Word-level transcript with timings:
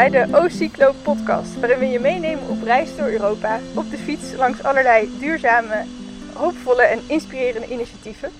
Bij 0.00 0.10
de 0.10 0.36
O-Cyclo 0.36 0.92
podcast, 1.02 1.60
waarin 1.60 1.78
we 1.78 1.86
je 1.86 2.00
meenemen 2.00 2.48
op 2.48 2.62
reis 2.62 2.96
door 2.96 3.06
Europa, 3.06 3.58
op 3.74 3.90
de 3.90 3.98
fiets 3.98 4.32
langs 4.32 4.62
allerlei 4.62 5.18
duurzame, 5.18 5.86
hoopvolle 6.34 6.82
en 6.82 7.08
inspirerende 7.08 7.68
initiatieven. 7.68 8.32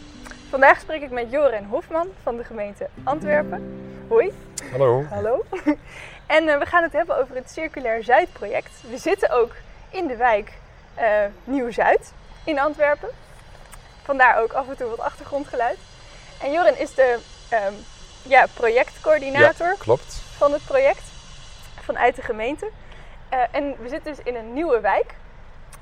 Vandaag 0.49 0.81
spreek 0.81 1.03
ik 1.03 1.11
met 1.11 1.31
Joren 1.31 1.65
Hofman 1.65 2.09
van 2.23 2.37
de 2.37 2.45
gemeente 2.45 2.89
Antwerpen. 3.05 3.83
Hoi. 4.09 4.33
Hallo. 4.71 5.05
Hallo. 5.05 5.45
En 6.27 6.45
uh, 6.45 6.59
we 6.59 6.67
gaan 6.67 6.83
het 6.83 6.93
hebben 6.93 7.19
over 7.19 7.35
het 7.35 7.51
Circulair 7.51 8.05
Zuid 8.05 8.33
project. 8.33 8.71
We 8.91 8.99
zitten 8.99 9.31
ook 9.31 9.53
in 9.91 10.07
de 10.07 10.17
wijk 10.17 10.53
uh, 10.99 11.05
Nieuw-Zuid 11.45 12.13
in 12.45 12.59
Antwerpen. 12.59 13.09
Vandaar 14.03 14.43
ook 14.43 14.53
af 14.53 14.69
en 14.69 14.77
toe 14.77 14.89
wat 14.89 15.01
achtergrondgeluid. 15.01 15.79
En 16.43 16.53
Joren 16.53 16.79
is 16.79 16.95
de 16.95 17.19
um, 17.53 17.75
ja, 18.23 18.47
projectcoördinator 18.55 19.67
ja, 19.67 19.75
klopt. 19.79 20.23
van 20.37 20.53
het 20.53 20.65
project 20.65 21.10
vanuit 21.93 22.17
de 22.17 22.23
gemeente. 22.23 22.71
Uh, 23.33 23.39
en 23.51 23.75
we 23.79 23.89
zitten 23.89 24.15
dus 24.15 24.25
in 24.25 24.35
een 24.35 24.53
nieuwe 24.53 24.81
wijk 24.81 25.15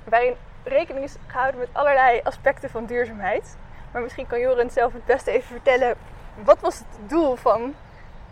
waarin 0.04 0.34
rekening 0.64 1.04
is 1.04 1.14
gehouden 1.26 1.60
met 1.60 1.68
allerlei 1.72 2.20
aspecten 2.22 2.70
van 2.70 2.86
duurzaamheid. 2.86 3.56
Maar 3.92 4.02
misschien 4.02 4.26
kan 4.26 4.40
Joren 4.40 4.70
zelf 4.70 4.92
het 4.92 5.04
beste 5.04 5.30
even 5.30 5.48
vertellen. 5.48 5.94
Wat 6.44 6.60
was 6.60 6.78
het 6.78 7.10
doel 7.10 7.36
van 7.36 7.74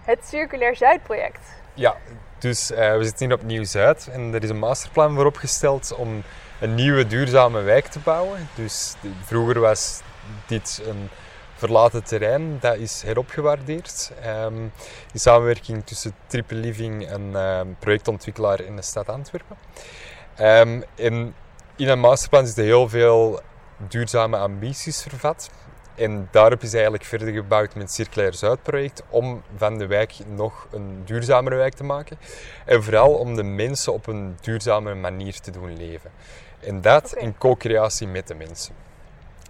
het 0.04 0.26
Circulair 0.26 0.76
Zuid 0.76 1.02
project? 1.02 1.40
Ja, 1.74 1.94
dus 2.38 2.70
uh, 2.70 2.96
we 2.96 3.04
zitten 3.04 3.26
hier 3.26 3.34
op 3.34 3.42
Nieuw-Zuid 3.42 4.08
en 4.12 4.34
er 4.34 4.42
is 4.42 4.50
een 4.50 4.58
masterplan 4.58 5.14
voor 5.14 5.26
opgesteld 5.26 5.94
om 5.94 6.22
een 6.60 6.74
nieuwe 6.74 7.06
duurzame 7.06 7.60
wijk 7.60 7.86
te 7.86 7.98
bouwen. 7.98 8.48
Dus 8.54 8.94
vroeger 9.24 9.60
was 9.60 10.00
dit 10.46 10.82
een 10.86 11.08
verlaten 11.56 12.04
terrein, 12.04 12.58
dat 12.60 12.76
is 12.76 13.02
heropgewaardeerd. 13.02 14.12
Um, 14.26 14.72
in 15.12 15.20
samenwerking 15.20 15.86
tussen 15.86 16.14
Triple 16.26 16.56
Living 16.56 17.06
en 17.06 17.34
um, 17.34 17.76
projectontwikkelaar 17.78 18.60
in 18.60 18.76
de 18.76 18.82
stad 18.82 19.08
Antwerpen. 19.08 19.56
Um, 20.40 20.84
en 20.94 21.34
in 21.76 21.88
een 21.88 22.00
masterplan 22.00 22.46
zitten 22.46 22.64
heel 22.64 22.88
veel 22.88 23.40
duurzame 23.88 24.36
ambities 24.36 25.02
vervat. 25.02 25.50
En 25.94 26.28
daarop 26.30 26.62
is 26.62 26.72
eigenlijk 26.72 27.04
verder 27.04 27.32
gebouwd 27.32 27.74
met 27.74 27.82
het 27.82 27.92
Circulair 27.92 28.34
Zuid-project 28.34 29.02
om 29.08 29.42
van 29.56 29.78
de 29.78 29.86
wijk 29.86 30.14
nog 30.26 30.66
een 30.70 31.02
duurzamere 31.04 31.56
wijk 31.56 31.74
te 31.74 31.84
maken. 31.84 32.18
En 32.64 32.82
vooral 32.82 33.14
om 33.14 33.36
de 33.36 33.42
mensen 33.42 33.92
op 33.92 34.06
een 34.06 34.36
duurzamere 34.40 34.94
manier 34.94 35.40
te 35.40 35.50
doen 35.50 35.76
leven. 35.76 36.10
En 36.60 36.80
dat 36.80 37.12
okay. 37.12 37.24
in 37.24 37.38
co-creatie 37.38 38.06
met 38.06 38.28
de 38.28 38.34
mensen. 38.34 38.85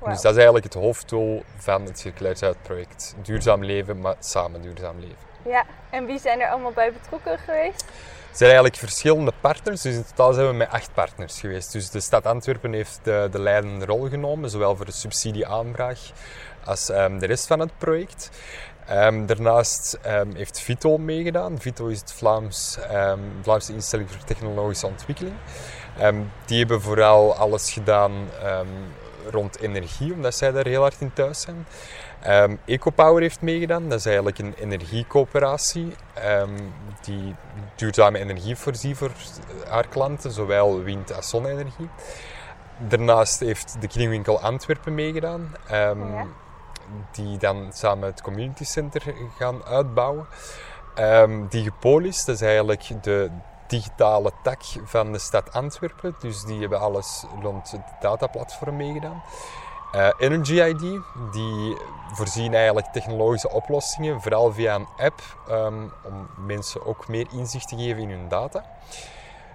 Wow. 0.00 0.08
Dus 0.08 0.20
dat 0.20 0.30
is 0.30 0.36
eigenlijk 0.36 0.64
het 0.64 0.74
hoofddoel 0.74 1.44
van 1.56 1.84
het 1.84 1.98
Circulair 1.98 2.36
Zuid-project. 2.36 3.14
Duurzaam 3.22 3.64
leven, 3.64 4.00
maar 4.00 4.14
samen 4.18 4.62
duurzaam 4.62 4.98
leven. 5.00 5.16
Ja, 5.44 5.64
en 5.90 6.06
wie 6.06 6.18
zijn 6.18 6.40
er 6.40 6.48
allemaal 6.48 6.72
bij 6.72 6.92
betrokken 6.92 7.38
geweest? 7.38 7.84
Er 8.30 8.42
zijn 8.42 8.50
eigenlijk 8.50 8.80
verschillende 8.80 9.32
partners, 9.40 9.82
dus 9.82 9.94
in 9.94 10.04
totaal 10.04 10.32
zijn 10.32 10.46
we 10.46 10.52
met 10.52 10.70
acht 10.70 10.94
partners 10.94 11.40
geweest. 11.40 11.72
Dus 11.72 11.90
de 11.90 12.00
stad 12.00 12.26
Antwerpen 12.26 12.72
heeft 12.72 13.00
de, 13.02 13.28
de 13.30 13.40
leidende 13.40 13.84
rol 13.84 14.08
genomen, 14.08 14.50
zowel 14.50 14.76
voor 14.76 14.84
de 14.84 14.92
subsidieaanvraag 14.92 15.98
als 16.64 16.88
um, 16.88 17.18
de 17.18 17.26
rest 17.26 17.46
van 17.46 17.60
het 17.60 17.78
project. 17.78 18.30
Um, 18.90 19.26
daarnaast 19.26 19.98
um, 20.06 20.34
heeft 20.34 20.60
Vito 20.60 20.98
meegedaan. 20.98 21.60
Vito 21.60 21.86
is 21.86 22.00
het 22.00 22.12
Vlaams, 22.12 22.78
Vlaamse 23.42 23.72
instelling 23.72 24.10
voor 24.10 24.24
technologische 24.24 24.86
ontwikkeling. 24.86 25.34
die 26.46 26.58
hebben 26.58 26.82
vooral 26.82 27.34
alles 27.34 27.72
gedaan 27.72 28.12
rond 29.30 29.60
energie, 29.60 30.12
omdat 30.12 30.34
zij 30.34 30.52
daar 30.52 30.66
heel 30.66 30.80
hard 30.80 31.00
in 31.00 31.12
thuis 31.12 31.40
zijn. 31.40 31.66
Um, 32.26 32.58
EcoPower 32.64 33.22
heeft 33.22 33.40
meegedaan. 33.40 33.88
Dat 33.88 33.98
is 33.98 34.06
eigenlijk 34.06 34.38
een 34.38 34.54
energiecoöperatie 34.54 35.94
um, 36.24 36.74
die 37.04 37.34
duurzame 37.74 38.18
energie 38.18 38.56
voorziet 38.56 38.96
voor 38.96 39.10
haar 39.68 39.88
klanten, 39.88 40.30
zowel 40.30 40.82
wind- 40.82 41.14
als 41.14 41.28
zonne-energie. 41.28 41.88
Daarnaast 42.78 43.40
heeft 43.40 43.76
de 43.80 43.88
kringwinkel 43.88 44.40
Antwerpen 44.40 44.94
meegedaan, 44.94 45.56
um, 45.72 46.12
ja. 46.12 46.26
die 47.12 47.38
dan 47.38 47.70
samen 47.72 48.08
het 48.08 48.22
community 48.22 48.64
center 48.64 49.02
gaan 49.38 49.64
uitbouwen. 49.64 50.26
Digipolis, 51.48 52.24
dat 52.24 52.34
is 52.34 52.40
eigenlijk 52.40 53.02
de 53.02 53.30
digitale 53.66 54.32
tak 54.42 54.62
van 54.84 55.12
de 55.12 55.18
stad 55.18 55.52
Antwerpen, 55.52 56.14
dus 56.18 56.44
die 56.44 56.60
hebben 56.60 56.80
alles 56.80 57.24
rond 57.42 57.70
het 57.70 57.84
dataplatform 58.00 58.76
meegedaan. 58.76 59.22
Uh, 59.94 60.08
Energy 60.18 60.60
ID, 60.60 60.80
die 61.32 61.76
voorzien 62.12 62.54
eigenlijk 62.54 62.86
technologische 62.86 63.50
oplossingen, 63.50 64.20
vooral 64.20 64.52
via 64.52 64.74
een 64.74 64.86
app, 64.96 65.22
um, 65.50 65.92
om 66.04 66.28
mensen 66.46 66.86
ook 66.86 67.08
meer 67.08 67.26
inzicht 67.32 67.68
te 67.68 67.76
geven 67.76 68.02
in 68.02 68.10
hun 68.10 68.28
data. 68.28 68.64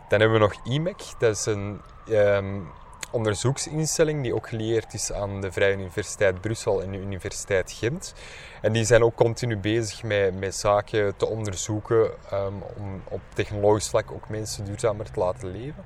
Dan 0.07 0.19
hebben 0.19 0.39
we 0.39 0.45
nog 0.45 0.55
IMEC, 0.63 1.03
dat 1.17 1.35
is 1.35 1.45
een 1.45 1.81
um, 2.09 2.72
onderzoeksinstelling 3.11 4.23
die 4.23 4.35
ook 4.35 4.47
geleerd 4.47 4.94
is 4.94 5.13
aan 5.13 5.41
de 5.41 5.51
Vrije 5.51 5.73
Universiteit 5.73 6.41
Brussel 6.41 6.81
en 6.83 6.91
de 6.91 6.97
Universiteit 6.97 7.72
Gent. 7.72 8.13
En 8.61 8.72
die 8.72 8.85
zijn 8.85 9.03
ook 9.03 9.16
continu 9.16 9.57
bezig 9.57 10.03
met, 10.03 10.39
met 10.39 10.55
zaken 10.55 11.16
te 11.17 11.27
onderzoeken 11.27 12.11
um, 12.33 12.63
om 12.77 13.01
op 13.07 13.22
technologisch 13.33 13.89
vlak 13.89 14.11
ook 14.11 14.29
mensen 14.29 14.66
duurzamer 14.66 15.11
te 15.11 15.19
laten 15.19 15.51
leven. 15.51 15.83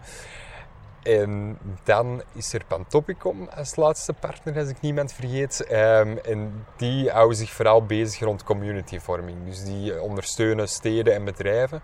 En 1.03 1.57
dan 1.83 2.23
is 2.33 2.53
er 2.53 2.65
Pantopicom 2.67 3.49
als 3.55 3.75
laatste 3.75 4.13
partner, 4.13 4.57
als 4.57 4.69
ik 4.69 4.81
niemand 4.81 5.13
vergeet. 5.13 5.67
Um, 5.71 6.17
en 6.17 6.65
die 6.77 7.09
houden 7.09 7.37
zich 7.37 7.51
vooral 7.51 7.85
bezig 7.85 8.19
rond 8.19 8.43
communityvorming. 8.43 9.45
Dus 9.45 9.63
die 9.63 10.01
ondersteunen 10.01 10.67
steden 10.67 11.13
en 11.13 11.25
bedrijven. 11.25 11.81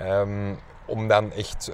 Um, 0.00 0.58
om 0.88 1.08
dan 1.08 1.32
echt 1.32 1.70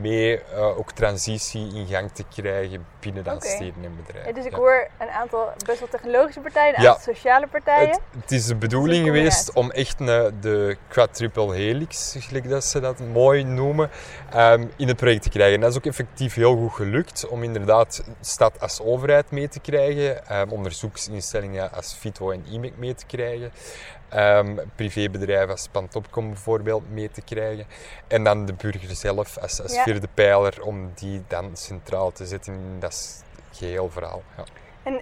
mee 0.00 0.40
uh, 0.52 0.78
ook 0.78 0.92
transitie 0.92 1.74
in 1.74 1.86
gang 1.86 2.10
te 2.12 2.24
krijgen 2.34 2.86
binnen 3.00 3.24
dat 3.24 3.34
okay. 3.34 3.50
steden 3.50 3.84
en 3.84 3.96
bedrijven. 3.96 4.28
Ja, 4.28 4.34
dus 4.34 4.44
ik 4.44 4.50
ja. 4.50 4.56
hoor 4.56 4.88
een 4.98 5.08
aantal 5.08 5.52
best 5.66 5.78
wel 5.78 5.88
technologische 5.88 6.40
partijen, 6.40 6.76
een 6.76 6.82
ja. 6.82 6.88
aantal 6.88 7.14
sociale 7.14 7.46
partijen. 7.46 7.88
Het, 7.88 8.00
het 8.20 8.32
is 8.32 8.46
de 8.46 8.54
bedoeling 8.54 9.06
geweest 9.06 9.52
om 9.52 9.70
echt 9.70 10.00
een, 10.00 10.34
de 10.40 10.76
quadruple 10.88 11.54
helix, 11.54 12.16
gelijk 12.18 12.48
dat 12.48 12.64
ze 12.64 12.80
dat 12.80 12.98
mooi 12.98 13.44
noemen, 13.44 13.90
um, 14.34 14.72
in 14.76 14.88
het 14.88 14.96
project 14.96 15.22
te 15.22 15.28
krijgen. 15.28 15.54
En 15.54 15.60
dat 15.60 15.70
is 15.70 15.76
ook 15.76 15.86
effectief 15.86 16.34
heel 16.34 16.56
goed 16.56 16.72
gelukt 16.72 17.28
om 17.28 17.42
inderdaad 17.42 18.04
stad 18.20 18.60
als 18.60 18.80
overheid 18.80 19.30
mee 19.30 19.48
te 19.48 19.60
krijgen, 19.60 20.40
um, 20.40 20.50
onderzoeksinstellingen 20.50 21.72
als 21.72 21.94
FITO 21.94 22.30
en 22.30 22.44
IMEC 22.50 22.72
mee 22.76 22.94
te 22.94 23.06
krijgen. 23.06 23.52
Um, 24.16 24.60
privébedrijven 24.76 25.50
als 25.50 25.68
Pantopcom 25.68 26.28
bijvoorbeeld 26.28 26.90
mee 26.90 27.10
te 27.10 27.22
krijgen. 27.22 27.66
En 28.06 28.24
dan 28.24 28.46
de 28.46 28.52
burger 28.52 28.96
zelf 28.96 29.38
als, 29.38 29.62
als 29.62 29.74
ja. 29.74 29.82
vierde 29.82 30.08
pijler 30.14 30.62
om 30.62 30.92
die 30.94 31.22
dan 31.28 31.50
centraal 31.56 32.12
te 32.12 32.26
zetten 32.26 32.52
in 32.52 32.80
dat 32.80 33.24
geheel 33.52 33.90
verhaal. 33.90 34.22
Ja. 34.36 34.44
En 34.82 35.00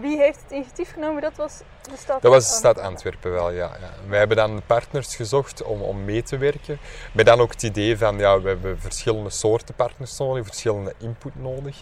wie 0.00 0.18
heeft 0.18 0.40
het 0.42 0.50
initiatief 0.50 0.92
genomen? 0.92 1.22
Dat 1.22 1.36
was 1.36 1.58
de 1.82 1.96
stad 1.96 2.22
Dat 2.22 2.32
was 2.32 2.48
de 2.48 2.56
stad 2.56 2.78
Antwerpen 2.78 3.32
wel, 3.32 3.50
ja. 3.50 3.70
ja. 3.80 4.08
Wij 4.08 4.18
hebben 4.18 4.36
dan 4.36 4.62
partners 4.66 5.16
gezocht 5.16 5.62
om, 5.62 5.82
om 5.82 6.04
mee 6.04 6.22
te 6.22 6.38
werken. 6.38 6.78
Met 7.12 7.26
dan 7.26 7.40
ook 7.40 7.52
het 7.52 7.62
idee 7.62 7.98
van, 7.98 8.18
ja, 8.18 8.40
we 8.40 8.48
hebben 8.48 8.80
verschillende 8.80 9.30
soorten 9.30 9.74
partners 9.74 10.18
nodig, 10.18 10.46
verschillende 10.46 10.94
input 10.98 11.34
nodig. 11.34 11.80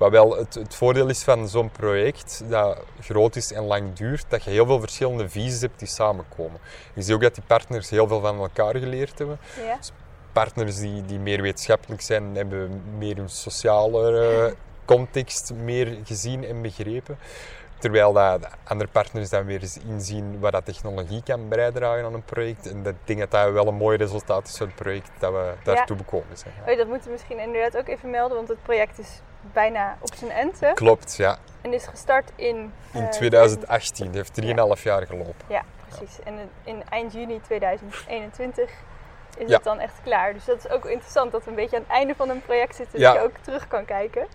Wat 0.00 0.10
wel 0.10 0.36
het, 0.36 0.54
het 0.54 0.74
voordeel 0.74 1.08
is 1.08 1.22
van 1.22 1.48
zo'n 1.48 1.70
project, 1.70 2.42
dat 2.48 2.78
groot 3.00 3.36
is 3.36 3.52
en 3.52 3.64
lang 3.64 3.92
duurt, 3.92 4.24
dat 4.28 4.44
je 4.44 4.50
heel 4.50 4.66
veel 4.66 4.80
verschillende 4.80 5.28
visies 5.28 5.60
hebt 5.60 5.78
die 5.78 5.88
samenkomen. 5.88 6.60
Je 6.94 7.02
ziet 7.02 7.14
ook 7.14 7.20
dat 7.20 7.34
die 7.34 7.44
partners 7.46 7.90
heel 7.90 8.08
veel 8.08 8.20
van 8.20 8.38
elkaar 8.38 8.76
geleerd 8.76 9.18
hebben. 9.18 9.38
Ja. 9.66 9.76
Dus 9.76 9.92
partners 10.32 10.76
die, 10.76 11.04
die 11.04 11.18
meer 11.18 11.42
wetenschappelijk 11.42 12.02
zijn, 12.02 12.36
hebben 12.36 12.82
meer 12.98 13.16
hun 13.16 13.28
sociale 13.28 14.54
context 14.84 15.52
meer 15.54 15.98
gezien 16.04 16.44
en 16.44 16.62
begrepen. 16.62 17.18
Terwijl 17.78 18.12
dat 18.12 18.48
andere 18.64 18.90
partners 18.90 19.30
dan 19.30 19.44
weer 19.44 19.60
eens 19.60 19.78
inzien 19.78 20.38
wat 20.38 20.52
dat 20.52 20.64
technologie 20.64 21.22
kan 21.22 21.48
bijdragen 21.48 22.04
aan 22.04 22.14
een 22.14 22.24
project. 22.24 22.66
En 22.66 22.82
dat 22.82 22.94
denk 23.04 23.18
dat 23.18 23.30
dat 23.30 23.52
wel 23.52 23.66
een 23.66 23.74
mooi 23.74 23.96
resultaat 23.96 24.48
is 24.48 24.56
van 24.56 24.66
het 24.66 24.76
project 24.76 25.10
dat 25.18 25.32
we 25.32 25.52
daartoe 25.62 25.96
ja. 25.96 26.02
bekomen 26.02 26.38
zijn. 26.38 26.54
Ja. 26.64 26.72
Oh, 26.72 26.78
dat 26.78 26.86
moeten 26.86 27.06
we 27.06 27.12
misschien 27.12 27.38
inderdaad 27.38 27.76
ook 27.76 27.88
even 27.88 28.10
melden, 28.10 28.36
want 28.36 28.48
het 28.48 28.62
project 28.62 28.98
is 28.98 29.20
bijna 29.52 29.96
op 30.00 30.14
zijn. 30.14 30.52
Hè? 30.60 30.72
Klopt, 30.72 31.16
ja. 31.16 31.38
En 31.60 31.72
is 31.72 31.86
gestart 31.86 32.32
in... 32.36 32.72
In 32.92 33.02
uh, 33.02 33.08
2018, 33.08 34.06
het 34.06 34.14
heeft 34.14 34.40
3,5 34.42 34.46
ja. 34.46 34.76
jaar 34.82 35.06
gelopen. 35.06 35.34
Ja, 35.46 35.62
precies. 35.88 36.18
En 36.24 36.50
in 36.64 36.82
eind 36.88 37.12
juni 37.12 37.40
2021 37.40 38.70
is 39.38 39.52
het 39.52 39.64
dan 39.64 39.78
echt 39.78 39.94
klaar. 40.02 40.32
Dus 40.32 40.44
dat 40.44 40.64
is 40.64 40.70
ook 40.70 40.84
interessant 40.84 41.32
dat 41.32 41.44
we 41.44 41.50
een 41.50 41.56
beetje 41.56 41.76
aan 41.76 41.82
het 41.82 41.92
einde 41.92 42.14
van 42.14 42.28
een 42.28 42.42
project 42.42 42.76
zitten, 42.76 43.00
dat 43.00 43.12
je 43.14 43.20
ook 43.20 43.36
terug 43.42 43.68
kan 43.68 43.84
kijken. 43.84 44.26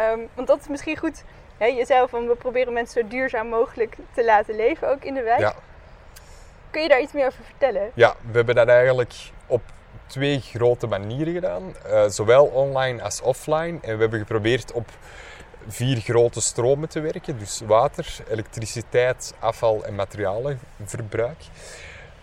Um, 0.00 0.28
want 0.34 0.48
dat 0.48 0.60
is 0.60 0.68
misschien 0.68 0.96
goed. 0.96 1.24
Hè, 1.58 1.66
je 1.66 1.86
zei 1.86 2.08
van 2.08 2.26
we 2.26 2.34
proberen 2.34 2.72
mensen 2.72 3.02
zo 3.02 3.08
duurzaam 3.08 3.48
mogelijk 3.48 3.96
te 4.14 4.24
laten 4.24 4.56
leven, 4.56 4.88
ook 4.88 5.04
in 5.04 5.14
de 5.14 5.22
wijk. 5.22 5.40
Ja. 5.40 5.54
Kun 6.70 6.82
je 6.82 6.88
daar 6.88 7.00
iets 7.00 7.12
meer 7.12 7.26
over 7.26 7.44
vertellen? 7.44 7.90
Ja, 7.94 8.14
we 8.30 8.36
hebben 8.36 8.54
dat 8.54 8.68
eigenlijk 8.68 9.14
op 9.46 9.62
twee 10.10 10.40
grote 10.40 10.86
manieren 10.86 11.34
gedaan. 11.34 11.74
Uh, 11.86 12.04
zowel 12.08 12.44
online 12.44 13.02
als 13.02 13.20
offline. 13.20 13.78
En 13.80 13.94
we 13.94 14.00
hebben 14.00 14.18
geprobeerd 14.18 14.72
op 14.72 14.88
vier 15.68 15.96
grote 15.96 16.40
stromen 16.40 16.88
te 16.88 17.00
werken. 17.00 17.38
Dus 17.38 17.60
water, 17.66 18.16
elektriciteit, 18.28 19.34
afval 19.38 19.84
en 19.84 19.94
materialenverbruik. 19.94 21.38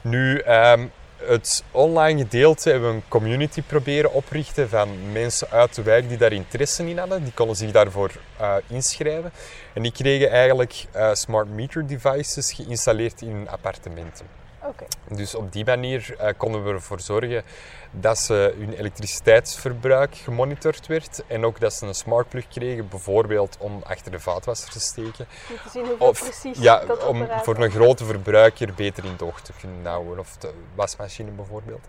Nu, 0.02 0.42
um, 0.48 0.92
het 1.18 1.64
online 1.72 2.20
gedeelte 2.22 2.70
hebben 2.70 2.90
we 2.90 2.96
een 2.96 3.08
community 3.08 3.62
proberen 3.62 4.14
oprichten 4.14 4.70
van 4.70 5.12
mensen 5.12 5.50
uit 5.50 5.76
de 5.76 5.84
wijk 5.84 6.10
die 6.10 6.18
daar 6.18 6.32
interesse 6.32 6.90
in 6.90 6.98
hadden. 6.98 7.24
Die 7.24 7.34
konden 7.34 7.56
zich 7.56 7.72
daarvoor 7.72 8.12
uh, 8.42 8.56
inschrijven. 8.68 9.32
En 9.74 9.82
die 9.82 9.92
kregen 9.92 10.30
eigenlijk 10.30 10.86
uh, 10.96 11.14
smart 11.14 11.50
meter 11.50 11.88
devices 11.88 12.54
geïnstalleerd 12.54 13.22
in 13.22 13.48
appartementen. 13.50 14.47
Okay. 14.62 14.88
Dus 15.10 15.36
op 15.36 15.52
die 15.52 15.66
manier 15.66 16.16
uh, 16.22 16.30
konden 16.38 16.64
we 16.64 16.72
ervoor 16.72 17.00
zorgen 17.00 17.44
dat 17.92 18.18
ze 18.18 18.54
hun 18.58 18.74
elektriciteitsverbruik 18.74 20.16
gemonitord 20.16 20.88
werd 20.88 21.24
en 21.28 21.46
ook 21.46 21.60
dat 21.60 21.74
ze 21.74 21.86
een 21.86 21.96
smart 21.96 22.30
plug 22.30 22.48
kregen, 22.48 22.90
bijvoorbeeld 22.90 23.58
om 23.60 23.82
achter 23.84 24.12
de 24.12 24.20
vaatwasser 24.20 24.70
te 24.70 24.80
steken. 24.80 25.28
Om 25.50 25.56
te 25.64 25.70
zien 25.70 25.86
hoeveel 25.86 26.08
of, 26.08 26.20
precies 26.24 26.58
ja, 26.60 26.86
dat 26.86 27.06
om 27.06 27.28
voor 27.44 27.58
een 27.58 27.72
grote 27.72 28.06
verbruiker 28.06 28.74
beter 28.74 29.06
in 29.06 29.12
het 29.12 29.22
oog 29.22 29.42
te 29.42 29.54
kunnen 29.60 29.86
houden, 29.86 30.20
of 30.20 30.38
de 30.38 30.54
wasmachine 30.76 31.32
bijvoorbeeld. 31.32 31.88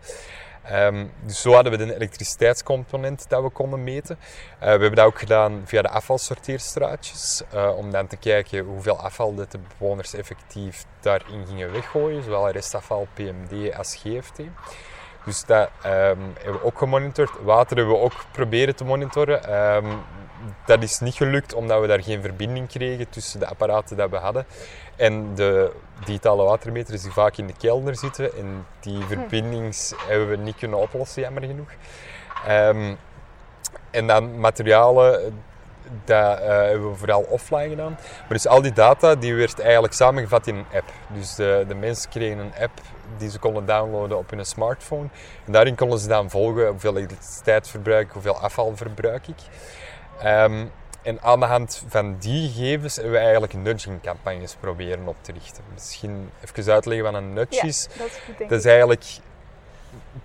Um, 0.73 1.13
dus 1.23 1.41
zo 1.41 1.53
hadden 1.53 1.73
we 1.73 1.79
de 1.79 1.95
elektriciteitscomponent 1.95 3.29
dat 3.29 3.43
we 3.43 3.51
konden 3.51 3.85
meten. 3.85 4.19
Uh, 4.21 4.59
we 4.61 4.67
hebben 4.69 4.95
dat 4.95 5.07
ook 5.07 5.19
gedaan 5.19 5.63
via 5.65 5.83
de 5.83 5.89
afvalsorteerstraatjes, 5.89 7.43
uh, 7.55 7.77
om 7.77 7.91
dan 7.91 8.07
te 8.07 8.17
kijken 8.17 8.65
hoeveel 8.65 8.97
afval 8.97 9.35
de 9.35 9.47
bewoners 9.79 10.15
effectief 10.15 10.85
daarin 11.01 11.47
gingen 11.47 11.73
weggooien, 11.73 12.23
zowel 12.23 12.51
restafval, 12.51 13.07
PMD 13.15 13.77
als 13.77 13.95
GFT. 13.95 14.41
Dus 15.25 15.45
dat 15.45 15.71
um, 15.87 16.35
hebben 16.35 16.53
we 16.53 16.65
ook 16.65 16.79
gemonitord. 16.79 17.31
Water 17.43 17.77
hebben 17.77 17.95
we 17.95 18.01
ook 18.01 18.13
proberen 18.33 18.77
te 18.77 18.85
monitoren. 18.85 19.55
Um, 19.75 20.01
dat 20.67 20.83
is 20.83 21.01
niet 21.01 21.15
gelukt 21.15 21.55
omdat 21.55 21.81
we 21.81 21.87
daar 21.87 22.03
geen 22.03 22.23
verbinding 22.23 22.69
kregen 22.69 23.09
tussen 23.09 23.41
de 23.41 23.47
apparaten 23.47 23.97
die 23.97 24.07
we 24.07 24.17
hadden 24.17 24.47
en 24.97 25.35
de 25.35 25.73
digitale 26.05 26.43
watermeters 26.43 27.03
die 27.03 27.13
vaak 27.13 27.37
in 27.37 27.47
de 27.47 27.53
kelder 27.59 27.97
zitten. 27.97 28.37
En 28.37 28.67
die 28.81 29.03
hm. 29.03 29.07
verbindings 29.07 29.95
hebben 30.07 30.29
we 30.29 30.37
niet 30.37 30.57
kunnen 30.57 30.79
oplossen, 30.79 31.23
jammer 31.23 31.43
genoeg. 31.43 31.71
Um, 32.49 32.99
en 33.91 34.07
dan 34.07 34.41
materialen, 34.41 35.43
dat 36.05 36.39
uh, 36.39 36.47
hebben 36.47 36.91
we 36.91 36.97
vooral 36.97 37.23
offline 37.23 37.69
gedaan. 37.69 37.93
Maar 38.19 38.29
dus 38.29 38.47
al 38.47 38.63
die 38.63 38.73
data 38.73 39.15
die 39.15 39.35
werd 39.35 39.61
eigenlijk 39.61 39.93
samengevat 39.93 40.47
in 40.47 40.57
een 40.57 40.67
app. 40.75 40.93
Dus 41.13 41.35
de, 41.35 41.65
de 41.69 41.75
mensen 41.75 42.11
kregen 42.11 42.39
een 42.39 42.53
app 42.61 42.81
die 43.17 43.31
ze 43.31 43.39
konden 43.39 43.67
downloaden 43.67 44.19
op 44.19 44.31
hun 44.31 44.45
smartphone. 44.45 45.09
En 45.47 45.53
daarin 45.53 45.75
konden 45.75 45.99
ze 45.99 46.09
dan 46.09 46.31
volgen 46.31 46.69
hoeveel 46.69 46.97
elektriciteit 46.97 47.69
verbruik 47.69 48.07
ik, 48.07 48.13
hoeveel 48.13 48.39
afval 48.39 48.77
verbruik 48.77 49.29
ik. 49.29 49.41
Um, 50.25 50.71
en 51.03 51.23
aan 51.23 51.41
de 51.41 51.47
hand 51.47 51.83
van 51.89 52.17
die 52.19 52.49
gegevens 52.51 52.95
hebben 52.95 53.13
we 53.13 53.19
eigenlijk 53.19 53.53
nudging-campagnes 53.53 54.55
proberen 54.61 55.09
op 55.09 55.17
te 55.21 55.33
richten. 55.33 55.65
Misschien 55.75 56.31
even 56.45 56.73
uitleggen 56.73 57.13
wat 57.13 57.15
een 57.15 57.33
nudge 57.33 57.67
is. 57.67 57.89
Ja, 57.93 57.99
dat 57.99 58.07
is, 58.07 58.19
goed, 58.27 58.49
dat 58.49 58.59
is 58.59 58.65
eigenlijk 58.65 59.05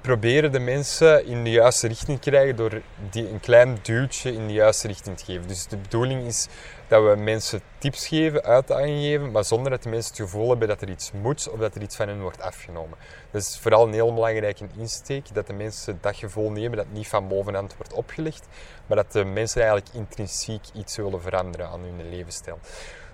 proberen 0.01 0.51
de 0.51 0.59
mensen 0.59 1.25
in 1.25 1.43
de 1.43 1.49
juiste 1.49 1.87
richting 1.87 2.21
te 2.21 2.29
krijgen 2.29 2.55
door 2.55 2.81
die 3.09 3.29
een 3.29 3.39
klein 3.39 3.77
duwtje 3.81 4.33
in 4.33 4.47
de 4.47 4.53
juiste 4.53 4.87
richting 4.87 5.17
te 5.17 5.25
geven. 5.25 5.47
Dus 5.47 5.67
de 5.67 5.77
bedoeling 5.77 6.25
is 6.25 6.47
dat 6.87 7.03
we 7.03 7.15
mensen 7.15 7.61
tips 7.77 8.07
geven, 8.07 8.43
uitdagingen 8.43 9.01
geven, 9.01 9.31
maar 9.31 9.43
zonder 9.43 9.71
dat 9.71 9.83
de 9.83 9.89
mensen 9.89 10.11
het 10.11 10.21
gevoel 10.21 10.49
hebben 10.49 10.67
dat 10.67 10.81
er 10.81 10.89
iets 10.89 11.11
moet 11.11 11.49
of 11.49 11.59
dat 11.59 11.75
er 11.75 11.81
iets 11.81 11.95
van 11.95 12.07
hen 12.07 12.21
wordt 12.21 12.41
afgenomen. 12.41 12.97
Dat 13.31 13.41
is 13.41 13.57
vooral 13.61 13.87
een 13.87 13.93
heel 13.93 14.13
belangrijke 14.13 14.67
insteek, 14.77 15.33
dat 15.33 15.47
de 15.47 15.53
mensen 15.53 15.97
dat 16.01 16.15
gevoel 16.15 16.51
nemen 16.51 16.77
dat 16.77 16.91
niet 16.91 17.07
van 17.07 17.27
bovenhand 17.27 17.75
wordt 17.77 17.93
opgelegd, 17.93 18.47
maar 18.87 18.97
dat 18.97 19.11
de 19.11 19.23
mensen 19.23 19.61
eigenlijk 19.61 19.95
intrinsiek 19.95 20.61
iets 20.73 20.95
willen 20.95 21.21
veranderen 21.21 21.67
aan 21.67 21.81
hun 21.81 22.09
levensstijl. 22.09 22.59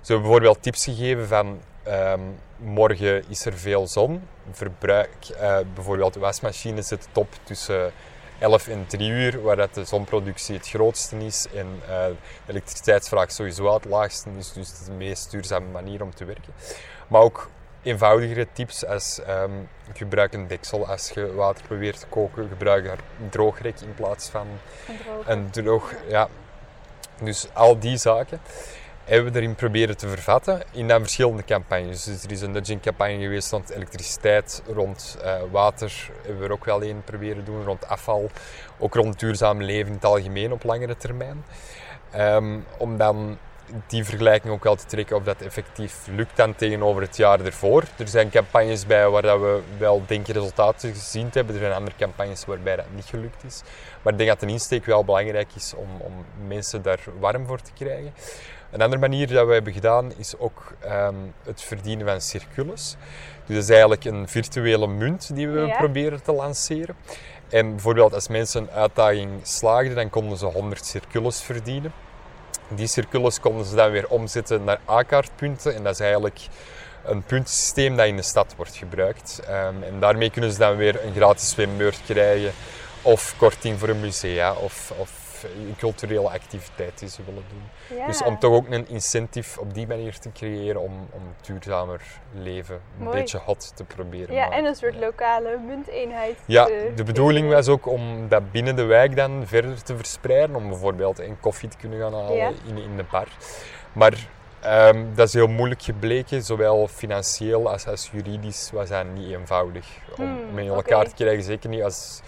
Ze 0.01 0.11
hebben 0.11 0.21
bijvoorbeeld 0.21 0.63
tips 0.63 0.83
gegeven 0.83 1.27
van 1.27 1.59
um, 1.89 2.39
morgen 2.57 3.23
is 3.29 3.45
er 3.45 3.57
veel 3.57 3.87
zon. 3.87 4.27
Verbruik, 4.51 5.15
uh, 5.31 5.57
bijvoorbeeld 5.73 6.13
de 6.13 6.19
wasmachine 6.19 6.81
zit 6.81 7.07
top 7.11 7.27
tussen 7.43 7.91
11 8.39 8.67
en 8.67 8.85
3 8.87 9.09
uur, 9.09 9.41
waar 9.41 9.55
dat 9.55 9.73
de 9.73 9.85
zonproductie 9.85 10.55
het 10.55 10.69
grootste 10.69 11.17
is 11.17 11.47
en 11.55 11.67
uh, 11.81 11.87
de 11.87 12.15
elektriciteitsvraag 12.45 13.31
sowieso 13.31 13.73
het 13.73 13.85
laagste 13.85 14.29
is. 14.37 14.53
Dus 14.53 14.67
het 14.67 14.79
is 14.79 14.85
de 14.85 14.91
meest 14.91 15.31
duurzame 15.31 15.67
manier 15.71 16.01
om 16.01 16.15
te 16.15 16.25
werken. 16.25 16.53
Maar 17.07 17.21
ook 17.21 17.49
eenvoudigere 17.83 18.47
tips 18.53 18.85
als 18.85 19.19
um, 19.29 19.69
gebruik 19.93 20.33
een 20.33 20.47
deksel 20.47 20.87
als 20.87 21.09
je 21.09 21.33
water 21.33 21.63
probeert 21.67 21.99
te 21.99 22.07
koken. 22.07 22.47
Gebruik 22.49 22.85
een 22.85 23.29
droogrek 23.29 23.79
in 23.79 23.93
plaats 23.95 24.29
van 24.29 24.47
een 25.25 25.49
droog. 25.49 25.93
Ja. 26.07 26.27
Dus 27.23 27.47
al 27.53 27.79
die 27.79 27.97
zaken 27.97 28.39
hebben 29.09 29.33
we 29.33 29.39
erin 29.39 29.55
proberen 29.55 29.97
te 29.97 30.07
vervatten 30.07 30.61
in 30.71 30.87
dan 30.87 31.01
verschillende 31.01 31.43
campagnes. 31.43 32.03
Dus 32.03 32.23
er 32.23 32.31
is 32.31 32.41
een 32.41 32.51
nudging 32.51 32.81
campagne 32.81 33.21
geweest 33.21 33.51
rond 33.51 33.69
elektriciteit, 33.69 34.63
rond 34.73 35.17
uh, 35.23 35.33
water 35.51 36.09
hebben 36.21 36.39
we 36.39 36.45
er 36.45 36.51
ook 36.51 36.65
wel 36.65 36.83
een 36.83 37.03
proberen 37.03 37.45
doen, 37.45 37.63
rond 37.63 37.87
afval, 37.87 38.29
ook 38.77 38.95
rond 38.95 39.19
duurzaam 39.19 39.61
leven 39.61 39.87
in 39.87 39.93
het 39.93 40.05
algemeen 40.05 40.51
op 40.51 40.63
langere 40.63 40.97
termijn. 40.97 41.43
Um, 42.15 42.65
om 42.77 42.97
dan 42.97 43.37
die 43.87 44.03
vergelijking 44.03 44.53
ook 44.53 44.63
wel 44.63 44.75
te 44.75 44.85
trekken 44.85 45.15
of 45.15 45.23
dat 45.23 45.41
effectief 45.41 46.07
lukt 46.07 46.35
dan 46.35 46.55
tegenover 46.55 47.01
het 47.01 47.17
jaar 47.17 47.39
ervoor. 47.39 47.83
Er 47.97 48.07
zijn 48.07 48.29
campagnes 48.29 48.85
bij 48.85 49.09
waar 49.09 49.21
dat 49.21 49.39
we 49.39 49.61
wel 49.77 50.03
denken 50.05 50.33
resultaten 50.33 50.93
gezien 50.93 51.29
hebben. 51.31 51.53
Er 51.55 51.61
zijn 51.61 51.73
andere 51.73 51.95
campagnes 51.97 52.45
waarbij 52.45 52.75
dat 52.75 52.85
niet 52.95 53.05
gelukt 53.05 53.43
is. 53.43 53.61
Maar 54.01 54.13
ik 54.13 54.19
denk 54.19 54.29
dat 54.29 54.39
de 54.39 54.47
insteek 54.47 54.85
wel 54.85 55.03
belangrijk 55.03 55.55
is 55.55 55.73
om, 55.75 55.87
om 55.99 56.25
mensen 56.47 56.81
daar 56.81 56.99
warm 57.19 57.45
voor 57.45 57.61
te 57.61 57.71
krijgen. 57.73 58.13
Een 58.71 58.81
andere 58.81 59.01
manier 59.01 59.27
dat 59.27 59.47
we 59.47 59.53
hebben 59.53 59.73
gedaan 59.73 60.11
is 60.17 60.37
ook 60.37 60.73
um, 60.85 61.33
het 61.43 61.61
verdienen 61.61 62.07
van 62.07 62.21
circulus. 62.21 62.95
Dus 63.45 63.55
dat 63.55 63.63
is 63.63 63.69
eigenlijk 63.69 64.05
een 64.05 64.27
virtuele 64.27 64.87
munt 64.87 65.35
die 65.35 65.47
we 65.47 65.75
proberen 65.77 66.23
te 66.23 66.31
lanceren. 66.31 66.95
En 67.49 67.69
bijvoorbeeld 67.71 68.13
als 68.13 68.27
mensen 68.27 68.61
een 68.61 68.71
uitdaging 68.71 69.29
slaagden, 69.43 69.95
dan 69.95 70.09
konden 70.09 70.37
ze 70.37 70.45
100 70.45 70.85
circulus 70.85 71.41
verdienen. 71.41 71.93
Die 72.67 72.87
circulus 72.87 73.39
konden 73.39 73.65
ze 73.65 73.75
dan 73.75 73.91
weer 73.91 74.09
omzetten 74.09 74.63
naar 74.63 74.79
A-kaartpunten. 74.89 75.75
En 75.75 75.83
dat 75.83 75.93
is 75.93 75.99
eigenlijk 75.99 76.47
een 77.05 77.23
puntensysteem 77.23 77.95
dat 77.95 78.07
in 78.07 78.15
de 78.15 78.21
stad 78.21 78.53
wordt 78.55 78.75
gebruikt. 78.75 79.41
Um, 79.49 79.83
en 79.83 79.99
daarmee 79.99 80.29
kunnen 80.29 80.51
ze 80.51 80.57
dan 80.57 80.75
weer 80.75 81.05
een 81.05 81.13
gratis 81.13 81.49
zwembeurt 81.49 82.01
krijgen. 82.05 82.51
Of 83.01 83.33
korting 83.37 83.79
voor 83.79 83.89
een 83.89 83.99
musea. 83.99 84.53
Of, 84.53 84.93
of 84.97 85.28
een 85.43 85.75
culturele 85.77 86.29
activiteit 86.29 86.99
die 86.99 87.09
ze 87.09 87.21
willen 87.25 87.43
doen. 87.49 88.05
Dus 88.07 88.23
om 88.23 88.39
toch 88.39 88.53
ook 88.53 88.69
een 88.69 88.87
incentive 88.87 89.59
op 89.59 89.73
die 89.73 89.87
manier 89.87 90.19
te 90.19 90.31
creëren 90.31 90.81
om, 90.81 91.07
om 91.11 91.21
duurzamer 91.41 92.01
leven 92.33 92.81
een 92.99 93.11
beetje 93.11 93.37
hot 93.37 93.71
te 93.75 93.83
proberen 93.83 94.35
Ja, 94.35 94.51
en 94.51 94.65
een 94.65 94.75
soort 94.75 94.95
lokale 94.95 95.57
munteenheid. 95.67 96.37
Ja, 96.45 96.65
de 96.95 97.03
bedoeling 97.03 97.49
was 97.49 97.67
ook 97.67 97.85
om 97.85 98.27
dat 98.27 98.51
binnen 98.51 98.75
de 98.75 98.83
wijk 98.83 99.15
dan 99.15 99.43
verder 99.45 99.83
te 99.83 99.95
verspreiden. 99.95 100.55
Om 100.55 100.69
bijvoorbeeld 100.69 101.19
een 101.19 101.39
koffie 101.39 101.69
te 101.69 101.77
kunnen 101.77 101.99
gaan 101.99 102.13
halen 102.13 102.55
in, 102.67 102.77
in 102.77 102.97
de 102.97 103.05
bar. 103.11 103.27
Maar 103.93 104.27
um, 104.65 105.15
dat 105.15 105.27
is 105.27 105.33
heel 105.33 105.47
moeilijk 105.47 105.81
gebleken, 105.81 106.43
zowel 106.43 106.87
financieel 106.87 107.71
als, 107.71 107.87
als 107.87 108.09
juridisch 108.11 108.69
was 108.73 108.89
dat 108.89 109.05
niet 109.13 109.31
eenvoudig. 109.31 109.87
Om 110.17 110.25
hmm, 110.25 110.53
met 110.53 110.67
elkaar 110.67 110.97
okay. 110.97 111.09
te 111.09 111.15
krijgen, 111.15 111.43
zeker 111.43 111.69
niet 111.69 111.83
als, 111.83 112.21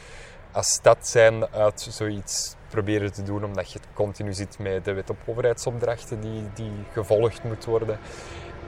als 0.51 0.71
stad 0.71 1.07
zijn 1.07 1.47
uit 1.53 1.87
zoiets 1.89 2.55
proberen 2.71 3.13
te 3.13 3.23
doen, 3.23 3.43
omdat 3.43 3.71
je 3.71 3.79
continu 3.93 4.33
zit 4.33 4.59
met 4.59 4.85
de 4.85 4.93
wet 4.93 5.09
op 5.09 5.17
overheidsopdrachten 5.25 6.21
die, 6.21 6.43
die 6.53 6.71
gevolgd 6.91 7.43
moet 7.43 7.65
worden, 7.65 7.99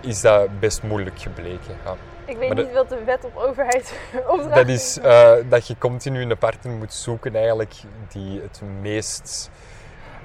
is 0.01 0.21
dat 0.21 0.59
best 0.59 0.83
moeilijk 0.83 1.19
gebleken. 1.19 1.75
Ja. 1.85 1.95
Ik 2.25 2.37
weet 2.37 2.53
niet 2.53 2.73
wat 2.73 2.89
de 2.89 3.03
wet 3.03 3.23
op 3.23 3.37
overheidsopdrachten 3.37 4.49
Dat 4.49 4.67
is 4.67 4.97
uh, 4.97 5.31
dat 5.49 5.67
je 5.67 5.77
continu 5.77 6.21
een 6.21 6.37
partner 6.37 6.73
moet 6.73 6.93
zoeken 6.93 7.35
eigenlijk 7.35 7.73
die 8.07 8.41
het 8.41 8.61
meest 8.81 9.49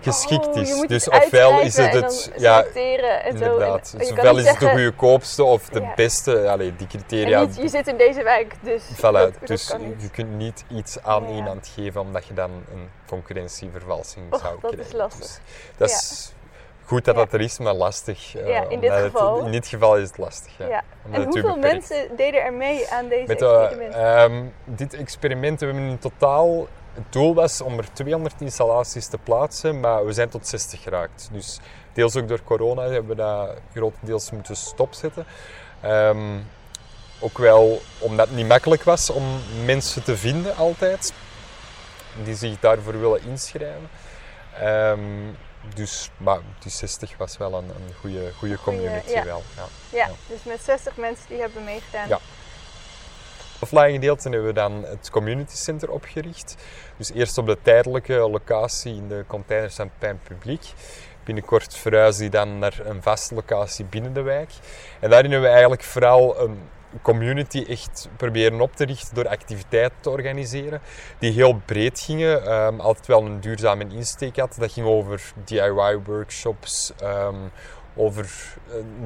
geschikt 0.00 0.46
oh, 0.46 0.56
is. 0.56 0.86
dus 0.86 1.08
ofwel 1.08 1.60
is 1.60 1.76
het 1.76 1.92
het. 1.92 2.32
Ja, 2.36 2.64
inderdaad. 3.24 3.90
En, 3.92 3.98
dus 3.98 4.10
ofwel 4.10 4.38
is 4.38 4.48
het 4.48 4.60
de 4.60 4.84
goedkoopste 4.84 5.44
of 5.44 5.68
de 5.68 5.80
ja. 5.80 5.92
beste. 5.94 6.48
Allee, 6.50 6.76
die 6.76 6.86
criteria. 6.86 7.40
Niet, 7.40 7.56
je 7.56 7.68
zit 7.68 7.86
in 7.88 7.96
deze 7.96 8.22
wijk, 8.22 8.54
dus. 8.60 8.82
Voilà, 8.96 9.00
dat, 9.00 9.32
dus 9.44 9.66
dat 9.66 9.80
je 9.98 10.10
kunt 10.10 10.36
niet 10.36 10.64
iets 10.70 11.02
aan 11.02 11.22
ja. 11.22 11.34
iemand 11.34 11.70
geven 11.74 12.00
omdat 12.00 12.26
je 12.26 12.34
dan 12.34 12.50
een 12.50 12.88
concurrentievervalsing 13.06 14.32
Och, 14.32 14.40
zou 14.40 14.58
dat 14.60 14.70
krijgen. 14.70 14.92
is 14.92 14.98
lastig. 14.98 15.20
Dus 15.20 15.40
dat 15.76 15.88
is 15.88 16.32
goed 16.84 17.04
dat 17.04 17.14
dat 17.14 17.32
er 17.32 17.40
is, 17.40 17.58
maar 17.58 17.74
lastig. 17.74 18.32
Ja, 18.32 18.68
in 18.68 18.80
dit 18.80 18.92
geval. 18.92 19.36
Het, 19.36 19.44
in 19.44 19.52
dit 19.52 19.66
geval 19.66 19.96
is 19.96 20.08
het 20.08 20.18
lastig. 20.18 20.52
Ja. 20.58 20.82
En 21.10 21.24
hoeveel 21.24 21.56
mensen 21.56 22.16
deden 22.16 22.42
er 22.42 22.52
mee 22.52 22.90
aan 22.90 23.08
deze 23.08 23.26
Met, 23.26 23.42
experimenten? 23.42 24.00
Uh, 24.00 24.22
um, 24.22 24.52
dit 24.64 24.94
experiment 24.94 25.60
hebben 25.60 25.84
we 25.84 25.90
in 25.90 25.98
totaal 25.98 26.66
het 26.98 27.12
doel 27.12 27.34
was 27.34 27.60
om 27.60 27.78
er 27.78 27.92
200 27.92 28.40
installaties 28.40 29.06
te 29.06 29.18
plaatsen, 29.18 29.80
maar 29.80 30.06
we 30.06 30.12
zijn 30.12 30.28
tot 30.28 30.46
60 30.46 30.82
geraakt. 30.82 31.28
Dus 31.32 31.58
deels 31.92 32.16
ook 32.16 32.28
door 32.28 32.42
corona 32.44 32.82
hebben 32.82 33.06
we 33.06 33.14
dat 33.14 33.56
grotendeels 33.74 34.30
moeten 34.30 34.56
stopzetten. 34.56 35.26
Um, 35.84 36.46
ook 37.20 37.38
wel 37.38 37.82
omdat 37.98 38.26
het 38.26 38.36
niet 38.36 38.48
makkelijk 38.48 38.82
was 38.82 39.10
om 39.10 39.40
mensen 39.64 40.02
te 40.02 40.16
vinden 40.16 40.56
altijd, 40.56 41.12
die 42.24 42.34
zich 42.34 42.60
daarvoor 42.60 43.00
willen 43.00 43.22
inschrijven. 43.22 43.88
Um, 44.62 45.36
dus, 45.74 46.10
maar 46.16 46.38
die 46.58 46.70
60 46.70 47.16
was 47.16 47.36
wel 47.36 47.54
een, 47.54 47.68
een 47.68 47.94
goede, 48.00 48.32
goede 48.38 48.58
community 48.58 49.10
ja. 49.10 49.24
wel. 49.24 49.42
Ja. 49.56 49.62
Ja, 49.90 50.06
ja. 50.06 50.10
dus 50.26 50.42
met 50.44 50.60
60 50.62 50.96
mensen 50.96 51.24
die 51.28 51.40
hebben 51.40 51.64
meegedaan. 51.64 52.20
Offline 53.60 53.92
gedeelte 53.92 54.28
hebben 54.28 54.46
we 54.46 54.52
dan 54.52 54.84
het 54.84 55.10
community 55.10 55.56
center 55.56 55.90
opgericht. 55.90 56.56
Dus 56.96 57.12
eerst 57.12 57.38
op 57.38 57.46
de 57.46 57.58
tijdelijke 57.62 58.14
locatie 58.14 58.94
in 58.94 59.08
de 59.08 59.24
containers 59.26 59.74
van 59.74 59.90
Pijn 59.98 60.20
Publiek. 60.22 60.72
Binnenkort 61.24 61.76
verhuizen 61.76 62.20
die 62.20 62.30
dan 62.30 62.58
naar 62.58 62.80
een 62.84 63.02
vaste 63.02 63.34
locatie 63.34 63.84
binnen 63.84 64.12
de 64.12 64.22
wijk. 64.22 64.50
En 65.00 65.10
daarin 65.10 65.30
hebben 65.30 65.48
we 65.48 65.54
eigenlijk 65.54 65.84
vooral 65.84 66.40
een 66.40 66.58
community 67.02 67.64
echt 67.68 68.08
proberen 68.16 68.60
op 68.60 68.76
te 68.76 68.84
richten 68.84 69.14
door 69.14 69.28
activiteiten 69.28 70.00
te 70.00 70.10
organiseren 70.10 70.80
die 71.18 71.32
heel 71.32 71.60
breed 71.64 72.00
gingen. 72.00 72.46
Ehm, 72.46 72.80
altijd 72.80 73.06
wel 73.06 73.24
een 73.24 73.40
duurzame 73.40 73.86
insteek 73.88 74.36
had. 74.36 74.56
Dat 74.58 74.72
ging 74.72 74.86
over 74.86 75.32
DIY-workshops, 75.44 76.92
ehm, 77.00 77.36
over 77.96 78.54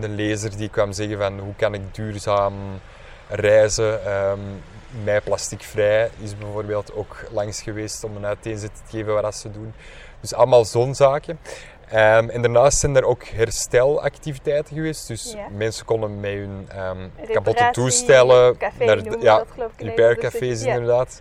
een 0.00 0.14
lezer 0.14 0.56
die 0.56 0.68
kwam 0.68 0.92
zeggen 0.92 1.18
van 1.18 1.38
hoe 1.38 1.54
kan 1.56 1.74
ik 1.74 1.94
duurzaam 1.94 2.80
reizen. 3.28 4.12
Um, 4.12 4.62
mij 5.04 5.20
plasticvrij 5.20 6.10
is 6.22 6.36
bijvoorbeeld 6.36 6.94
ook 6.94 7.16
langs 7.30 7.62
geweest 7.62 8.04
om 8.04 8.16
een 8.16 8.26
uiteenzetting 8.26 8.86
te 8.88 8.96
geven 8.96 9.22
wat 9.22 9.34
ze 9.34 9.50
doen. 9.50 9.74
Dus 10.20 10.34
allemaal 10.34 10.64
zo'n 10.64 10.94
zaken. 10.94 11.38
Um, 11.92 12.30
en 12.30 12.42
daarnaast 12.42 12.78
zijn 12.78 12.96
er 12.96 13.04
ook 13.04 13.24
herstelactiviteiten 13.24 14.74
geweest. 14.74 15.08
Dus 15.08 15.36
mensen 15.56 15.84
konden 15.84 16.20
met 16.20 16.32
hun 16.32 16.68
um, 16.76 17.12
kapotte 17.32 17.68
toestellen 17.70 18.56
naar 18.78 19.02
de, 19.02 19.16
ja, 19.20 19.44
repaircafés 19.76 20.62
inderdaad. 20.62 21.20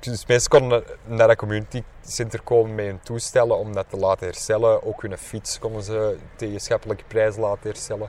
Dus 0.00 0.26
mensen 0.26 0.50
konden 0.50 0.84
naar 1.04 1.28
dat 1.28 1.36
community 1.36 1.82
center 2.06 2.42
komen 2.42 2.74
met 2.74 2.86
hun 2.86 3.00
toestellen 3.02 3.58
om 3.58 3.72
dat 3.72 3.86
te 3.88 3.96
laten 3.96 4.26
herstellen. 4.26 4.84
Ook 4.84 5.02
hun 5.02 5.18
fiets 5.18 5.58
konden 5.58 5.82
ze 5.82 6.16
tegen 6.36 6.60
schappelijke 6.60 7.04
prijs 7.06 7.36
laten 7.36 7.70
herstellen. 7.70 8.08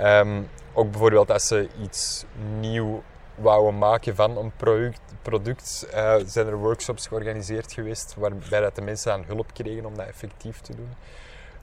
Um, 0.00 0.48
ook 0.72 0.90
bijvoorbeeld 0.90 1.30
als 1.30 1.46
ze 1.46 1.68
iets 1.82 2.24
nieuw 2.60 3.02
wouden 3.34 3.78
maken 3.78 4.14
van 4.14 4.36
een 4.36 4.52
product, 4.56 5.00
product 5.22 5.86
uh, 5.94 6.14
zijn 6.26 6.46
er 6.46 6.56
workshops 6.56 7.06
georganiseerd 7.06 7.72
geweest 7.72 8.14
waarbij 8.16 8.60
dat 8.60 8.74
de 8.74 8.82
mensen 8.82 9.12
aan 9.12 9.24
hulp 9.26 9.52
kregen 9.52 9.84
om 9.84 9.96
dat 9.96 10.06
effectief 10.06 10.60
te 10.60 10.74
doen. 10.74 10.90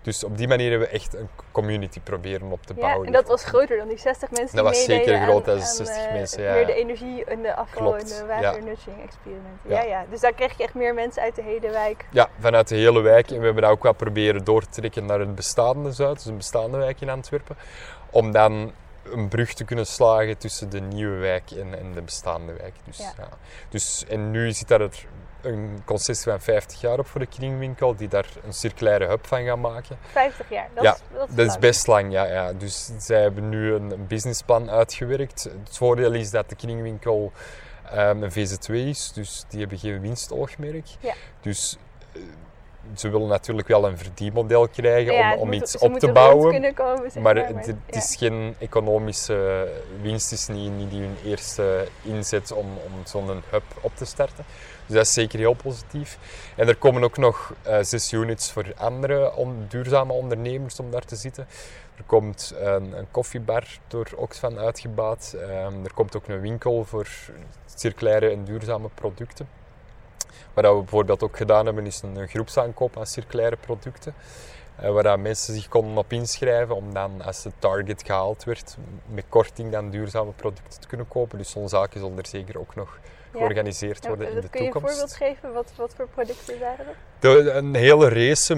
Dus 0.01 0.23
op 0.23 0.37
die 0.37 0.47
manier 0.47 0.69
hebben 0.69 0.87
we 0.87 0.93
echt 0.93 1.13
een 1.13 1.29
community 1.51 1.99
proberen 1.99 2.51
op 2.51 2.65
te 2.65 2.73
bouwen. 2.73 2.99
Ja, 2.99 3.05
en 3.05 3.11
dat 3.11 3.27
was 3.27 3.43
groter 3.43 3.77
dan 3.77 3.87
die 3.87 3.97
60 3.97 4.31
mensen 4.31 4.55
dat 4.55 4.65
die 4.65 4.75
was 4.75 4.83
zeker 4.83 5.21
groter 5.21 5.57
dan 5.57 5.65
60 5.65 6.05
uh, 6.05 6.11
mensen, 6.11 6.43
ja. 6.43 6.53
Meer 6.53 6.65
de 6.65 6.73
energie 6.73 7.25
en 7.25 7.41
de 7.41 7.55
afval 7.55 7.97
en 7.97 8.05
de 8.05 8.25
waternutching 8.27 9.03
experimenten. 9.03 9.69
Ja. 9.69 9.81
ja. 9.81 10.05
Dus 10.09 10.19
daar 10.19 10.33
kreeg 10.33 10.57
je 10.57 10.63
echt 10.63 10.73
meer 10.73 10.93
mensen 10.93 11.21
uit 11.21 11.35
de 11.35 11.41
hele 11.41 11.69
wijk. 11.69 12.05
Ja, 12.11 12.29
vanuit 12.39 12.67
de 12.67 12.75
hele 12.75 13.01
wijk. 13.01 13.31
En 13.31 13.39
we 13.39 13.45
hebben 13.45 13.63
dat 13.63 13.71
ook 13.71 13.83
wel 13.83 13.93
proberen 13.93 14.43
door 14.43 14.61
te 14.61 14.69
trekken 14.69 15.05
naar 15.05 15.19
het 15.19 15.35
bestaande 15.35 15.91
Zuid, 15.91 16.15
dus 16.15 16.25
een 16.25 16.37
bestaande 16.37 16.77
wijk 16.77 17.01
in 17.01 17.09
Antwerpen. 17.09 17.55
Om 18.09 18.31
dan 18.31 18.71
een 19.03 19.27
brug 19.27 19.53
te 19.53 19.63
kunnen 19.63 19.85
slagen 19.85 20.37
tussen 20.37 20.69
de 20.69 20.79
nieuwe 20.79 21.17
wijk 21.17 21.51
en, 21.51 21.79
en 21.79 21.93
de 21.93 22.01
bestaande 22.01 22.53
wijk. 22.53 22.73
Dus, 22.85 22.97
ja. 22.97 23.13
dus, 23.69 24.05
en 24.07 24.31
nu 24.31 24.51
zit 24.51 24.67
daar 24.67 24.81
een 25.41 25.81
concessie 25.85 26.31
van 26.31 26.41
50 26.41 26.81
jaar 26.81 26.99
op 26.99 27.07
voor 27.07 27.19
de 27.19 27.25
kringwinkel, 27.25 27.95
die 27.95 28.07
daar 28.07 28.25
een 28.45 28.53
circulaire 28.53 29.07
hub 29.07 29.27
van 29.27 29.45
gaan 29.45 29.61
maken. 29.61 29.97
50 30.11 30.49
jaar, 30.49 30.69
dat, 30.73 30.83
ja, 30.83 30.93
is, 30.93 30.99
dat, 31.13 31.29
is, 31.29 31.35
dat 31.35 31.45
is 31.45 31.57
best 31.57 31.87
lang. 31.87 32.11
Ja, 32.11 32.25
ja. 32.25 32.53
Dus 32.53 32.91
zij 32.97 33.21
hebben 33.21 33.49
nu 33.49 33.73
een, 33.73 33.91
een 33.91 34.07
businessplan 34.07 34.69
uitgewerkt. 34.69 35.43
Het 35.43 35.77
voordeel 35.77 36.13
is 36.13 36.31
dat 36.31 36.49
de 36.49 36.55
kringwinkel 36.55 37.31
um, 37.95 38.23
een 38.23 38.31
VZ2 38.31 38.73
is, 38.73 39.11
dus 39.13 39.45
die 39.49 39.59
hebben 39.59 39.77
geen 39.77 40.01
winstoogmerk. 40.01 40.87
Ja. 40.99 41.13
Dus 41.41 41.77
ze 42.95 43.09
willen 43.09 43.27
natuurlijk 43.27 43.67
wel 43.67 43.87
een 43.87 43.97
verdienmodel 43.97 44.67
krijgen 44.67 45.13
ja, 45.13 45.33
om, 45.33 45.39
om 45.39 45.45
moet, 45.47 45.55
iets 45.55 45.77
op 45.77 45.99
te 45.99 46.11
bouwen. 46.11 46.73
komen, 46.73 47.11
zeg 47.11 47.23
Maar, 47.23 47.35
maar, 47.35 47.47
het, 47.47 47.65
het 47.65 47.75
ja. 47.87 47.97
is 47.97 48.15
geen 48.15 48.55
economische 48.59 49.67
winst, 50.01 50.31
is 50.31 50.47
niet, 50.47 50.71
niet 50.71 50.91
hun 50.91 51.15
eerste 51.25 51.87
inzet 52.01 52.51
om, 52.51 52.65
om 52.65 52.91
zo'n 53.05 53.43
hub 53.49 53.63
op 53.81 53.95
te 53.95 54.05
starten. 54.05 54.45
Dus 54.85 54.95
dat 54.95 55.05
is 55.05 55.13
zeker 55.13 55.39
heel 55.39 55.53
positief. 55.53 56.17
En 56.55 56.67
er 56.67 56.75
komen 56.75 57.03
ook 57.03 57.17
nog 57.17 57.53
eh, 57.61 57.77
zes 57.81 58.11
units 58.13 58.51
voor 58.51 58.65
andere 58.77 59.33
on- 59.35 59.65
duurzame 59.69 60.13
ondernemers 60.13 60.79
om 60.79 60.91
daar 60.91 61.05
te 61.05 61.15
zitten. 61.15 61.47
Er 61.97 62.03
komt 62.05 62.53
een, 62.59 62.97
een 62.97 63.07
koffiebar 63.11 63.63
door 63.87 64.07
Oxfam 64.15 64.57
uitgebouwd. 64.57 65.33
Ehm, 65.33 65.83
er 65.83 65.93
komt 65.93 66.15
ook 66.15 66.27
een 66.27 66.41
winkel 66.41 66.83
voor 66.85 67.07
circulaire 67.75 68.29
en 68.29 68.43
duurzame 68.43 68.89
producten. 68.93 69.47
Wat 70.53 70.65
we 70.65 70.73
bijvoorbeeld 70.73 71.23
ook 71.23 71.37
gedaan 71.37 71.65
hebben, 71.65 71.85
is 71.85 72.01
een 72.01 72.27
groepsaankoop 72.27 72.97
aan 72.97 73.05
circulaire 73.05 73.55
producten. 73.55 74.13
Uh, 74.83 74.89
waar 74.91 75.19
mensen 75.19 75.53
zich 75.53 75.67
konden 75.67 75.97
op 75.97 76.13
inschrijven 76.13 76.75
om 76.75 76.93
dan, 76.93 77.21
als 77.21 77.43
het 77.43 77.53
target 77.59 78.03
gehaald 78.05 78.43
werd, 78.43 78.77
met 79.07 79.23
korting 79.29 79.71
dan 79.71 79.89
duurzame 79.89 80.31
producten 80.31 80.81
te 80.81 80.87
kunnen 80.87 81.07
kopen. 81.07 81.37
Dus 81.37 81.49
zo'n 81.49 81.69
zaken 81.69 81.99
zullen 81.99 82.17
er 82.17 82.27
zeker 82.27 82.59
ook 82.59 82.75
nog 82.75 82.99
georganiseerd 83.31 84.07
worden 84.07 84.29
in 84.29 84.41
de 84.41 84.49
Kun 84.49 84.59
je 84.61 84.65
een 84.65 84.71
toekomst. 84.71 84.97
voorbeeld 84.97 85.15
geven? 85.17 85.53
Wat, 85.53 85.71
wat 85.75 85.93
voor 85.95 86.07
producten 86.07 86.59
waren 86.59 86.85
dat? 87.19 87.55
Een 87.55 87.75
hele 87.75 88.09
race. 88.09 88.53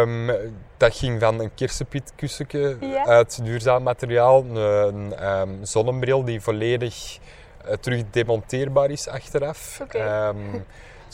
Um, 0.00 0.30
dat 0.76 0.94
ging 0.96 1.20
van 1.20 1.40
een 1.40 1.54
kersenpietkussentje 1.54 2.76
Ja. 2.80 3.04
uit 3.06 3.44
duurzaam 3.44 3.82
materiaal, 3.82 4.44
een, 4.44 5.26
um, 5.28 5.58
zonnebril 5.64 6.24
die 6.24 6.40
volledig 6.40 7.18
uh, 7.66 7.72
terug 7.72 8.02
demonteerbaar 8.10 8.90
is 8.90 9.08
achteraf. 9.08 9.80
Um, 9.94 10.64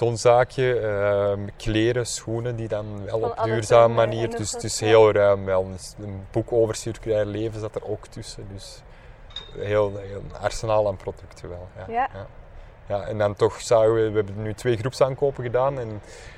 Zo'n 0.01 0.17
zaakje, 0.17 0.81
ehm, 0.81 1.49
kleren, 1.57 2.07
schoenen 2.07 2.57
die 2.57 2.69
dan 2.69 3.05
wel 3.05 3.21
Van 3.21 3.31
op 3.31 3.45
duurzame 3.45 3.95
manier, 3.95 4.31
dus 4.31 4.39
nog 4.39 4.51
het 4.51 4.65
is 4.65 4.81
wat, 4.81 4.89
heel 4.89 5.13
ruim 5.13 5.45
wel. 5.45 5.69
Een 5.99 6.27
boek 6.31 6.53
over 6.53 6.75
circulair 6.75 7.27
leven 7.27 7.61
zat 7.61 7.75
er 7.75 7.89
ook 7.89 8.07
tussen, 8.07 8.47
dus 8.53 8.83
heel, 9.59 9.97
heel 9.97 10.23
een 10.31 10.37
arsenaal 10.41 10.87
aan 10.87 10.97
producten 10.97 11.49
wel. 11.49 11.69
Ja. 11.77 11.85
Ja. 11.89 12.09
Ja. 12.15 12.27
Ja, 12.89 13.03
en 13.03 13.19
dan 13.19 13.35
toch 13.35 13.61
zagen 13.61 13.95
we, 13.95 14.11
we 14.11 14.17
hebben 14.17 14.43
nu 14.43 14.55
twee 14.55 14.77
groepsaankopen 14.77 15.45
gedaan 15.45 15.79
en 15.79 15.89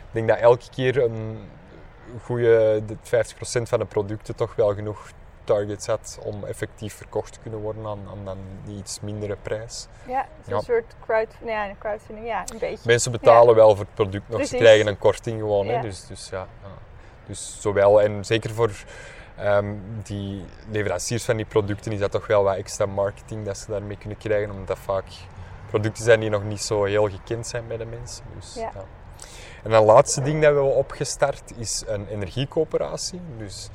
ik 0.06 0.10
denk 0.10 0.28
dat 0.28 0.38
elke 0.38 0.70
keer 0.74 1.02
een 1.02 1.38
goede 2.22 2.82
50% 2.82 2.88
van 3.62 3.78
de 3.78 3.84
producten 3.84 4.36
toch 4.36 4.54
wel 4.54 4.74
genoeg 4.74 5.10
targets 5.44 5.86
had 5.86 6.18
om 6.22 6.44
effectief 6.44 6.94
verkocht 6.94 7.32
te 7.32 7.38
kunnen 7.40 7.60
worden 7.60 7.86
aan, 7.86 7.98
aan 8.10 8.24
dan 8.24 8.38
die 8.64 8.76
iets 8.76 9.00
mindere 9.00 9.36
prijs. 9.42 9.86
Ja, 10.06 10.26
zo'n 10.46 10.54
Ja. 10.54 10.60
soort 10.60 10.94
crowd, 11.06 11.28
nou 11.40 11.50
ja, 11.50 11.74
crowdfunding, 11.78 12.26
ja, 12.26 12.40
een 12.52 12.58
beetje. 12.58 12.82
Mensen 12.86 13.12
betalen 13.12 13.54
wel 13.54 13.76
voor 13.76 13.84
het 13.84 13.94
product 13.94 14.28
nog, 14.28 14.46
ze 14.46 14.56
krijgen 14.56 14.86
een 14.86 14.98
korting 14.98 15.40
gewoon. 15.40 15.66
Hè? 15.68 15.80
Dus, 15.80 16.06
dus, 16.06 16.28
ja, 16.28 16.46
dus 17.26 17.56
zowel, 17.60 18.02
en 18.02 18.24
zeker 18.24 18.50
voor 18.50 18.70
ehm, 19.36 19.74
die 20.02 20.44
leveranciers 20.70 21.24
van 21.24 21.36
die 21.36 21.46
producten 21.46 21.92
is 21.92 21.98
dat 21.98 22.10
toch 22.10 22.26
wel 22.26 22.42
wat 22.42 22.56
extra 22.56 22.86
marketing 22.86 23.44
dat 23.46 23.58
ze 23.58 23.70
daarmee 23.70 23.96
kunnen 23.96 24.18
krijgen, 24.18 24.50
omdat 24.50 24.66
dat 24.66 24.78
vaak 24.78 25.04
producten 25.68 26.04
zijn 26.04 26.20
die 26.20 26.30
nog 26.30 26.44
niet 26.44 26.62
zo 26.62 26.84
heel 26.84 27.08
gekend 27.08 27.46
zijn 27.46 27.66
bij 27.66 27.76
de 27.76 27.84
mensen. 27.84 28.24
Dus, 28.34 28.54
Ja. 28.54 28.72
En 29.62 29.72
een 29.72 29.84
laatste 29.84 30.22
ding 30.22 30.42
dat 30.42 30.50
we 30.50 30.56
hebben 30.56 30.74
opgestart 30.74 31.52
is 31.56 31.84
een 31.86 32.06
energiecoöperatie. 32.08 33.20
Dus 33.38 33.68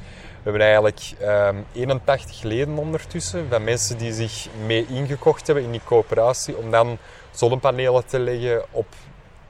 hebben 0.47 0.61
eigenlijk 0.61 1.13
ehm 1.19 1.57
81 1.73 2.43
leden 2.43 2.77
ondertussen 2.77 3.49
van 3.49 3.63
mensen 3.63 3.97
die 3.97 4.13
zich 4.13 4.47
mee 4.65 4.85
ingekocht 4.87 5.47
hebben 5.47 5.65
in 5.65 5.71
die 5.71 5.81
coöperatie 5.83 6.57
om 6.57 6.71
dan 6.71 6.97
zonnepanelen 7.31 8.05
te 8.05 8.19
leggen 8.19 8.63
op 8.71 8.87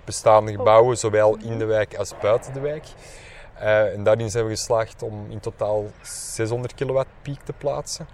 bestaande 0.06 0.52
gebouwen, 0.52 0.98
zowel 0.98 1.38
in 1.38 1.58
de 1.58 1.66
wijk 1.66 1.96
als 1.96 2.14
buiten 2.22 2.54
de 2.54 2.60
wijk. 2.60 2.86
Eh, 3.60 3.94
en 3.94 4.04
daarin 4.04 4.30
zijn 4.30 4.44
we 4.44 4.50
geslaagd 4.50 5.04
om 5.04 5.26
in 5.30 5.40
totaal 5.40 5.86
600 6.02 6.74
kilowatt 6.74 7.08
piek 7.22 7.40
te 7.44 7.54
plaatsen. 7.54 8.08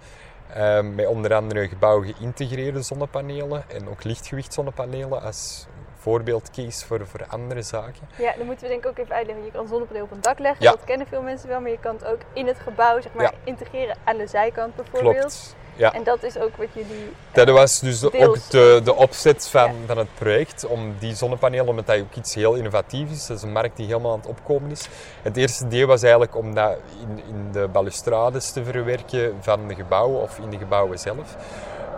Eh, 0.48 0.80
met 0.80 1.06
onder 1.06 1.34
andere 1.34 1.68
gebouwen 1.68 2.14
geïntegreerde 2.14 2.82
zonnepanelen 2.82 3.64
en 3.70 3.88
ook 3.88 4.04
lichtgewicht 4.04 4.52
zonnepanelen 4.52 5.22
als 5.22 5.66
voorbeeldcase 6.04 6.86
voor, 6.86 7.06
voor 7.06 7.24
andere 7.28 7.62
zaken. 7.62 8.08
Ja, 8.16 8.32
dan 8.36 8.46
moeten 8.46 8.64
we 8.64 8.70
denk 8.70 8.84
ik 8.84 8.90
ook 8.90 8.98
even 8.98 9.14
uitleggen. 9.14 9.44
Je 9.44 9.50
kan 9.50 9.66
zonnepaneel 9.68 10.02
op 10.04 10.10
een 10.10 10.20
dak 10.20 10.38
leggen, 10.38 10.64
Ja. 10.64 10.70
dat 10.70 10.84
kennen 10.84 11.06
veel 11.06 11.22
mensen 11.22 11.48
wel, 11.48 11.60
maar 11.60 11.70
je 11.70 11.78
kan 11.80 11.94
het 11.94 12.04
ook 12.04 12.20
in 12.32 12.46
het 12.46 12.58
gebouw 12.58 13.00
zeg 13.00 13.12
maar, 13.14 13.24
Ja. 13.24 13.32
integreren 13.44 13.96
aan 14.04 14.16
de 14.16 14.26
zijkant 14.26 14.74
bijvoorbeeld. 14.76 15.16
Klopt. 15.18 15.56
Ja. 15.76 15.92
En 15.92 16.02
dat 16.04 16.22
is 16.22 16.38
ook 16.38 16.56
wat 16.56 16.66
jullie... 16.72 17.12
Dat 17.32 17.48
eh, 17.48 17.54
was 17.54 17.80
dus 17.80 18.00
deels- 18.00 18.14
ook 18.26 18.50
de, 18.50 18.80
de 18.84 18.94
opzet 18.94 19.48
van, 19.48 19.62
Ja. 19.68 19.86
van 19.86 19.98
het 19.98 20.14
project, 20.14 20.66
om 20.66 20.94
die 20.98 21.14
zonnepanelen, 21.14 21.68
omdat 21.68 21.86
dat 21.86 22.00
ook 22.00 22.14
iets 22.14 22.34
heel 22.34 22.54
innovatief 22.54 23.10
is, 23.10 23.26
dat 23.26 23.36
is 23.36 23.42
een 23.42 23.52
markt 23.52 23.76
die 23.76 23.86
helemaal 23.86 24.12
aan 24.12 24.18
het 24.18 24.28
opkomen 24.28 24.70
is. 24.70 24.88
Het 25.22 25.36
eerste 25.36 25.64
idee 25.64 25.86
was 25.86 26.02
eigenlijk 26.02 26.36
om 26.36 26.54
dat 26.54 26.76
in, 27.00 27.22
in 27.28 27.52
de 27.52 27.68
balustrades 27.72 28.50
te 28.52 28.64
verwerken 28.64 29.34
van 29.40 29.68
de 29.68 29.74
gebouwen 29.74 30.20
of 30.20 30.38
in 30.38 30.50
de 30.50 30.58
gebouwen 30.58 30.98
zelf. 30.98 31.36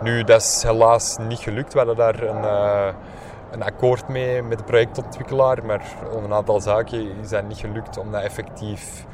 Nu, 0.01 0.23
dat 0.23 0.41
is 0.41 0.63
helaas 0.63 1.17
niet 1.17 1.39
gelukt. 1.39 1.73
We 1.73 1.77
hadden 1.79 1.95
daar 1.95 2.21
een, 2.23 2.43
eh, 2.43 2.87
een 3.51 3.63
akkoord 3.63 4.07
mee 4.07 4.41
met 4.41 4.57
de 4.57 4.63
projectontwikkelaar, 4.63 5.65
maar 5.65 5.81
om 6.13 6.23
een 6.23 6.33
aantal 6.33 6.61
zaken 6.61 7.17
is 7.21 7.29
dat 7.29 7.47
niet 7.47 7.57
gelukt 7.57 7.97
om 7.97 8.11
dat 8.11 8.21
effectief 8.21 9.05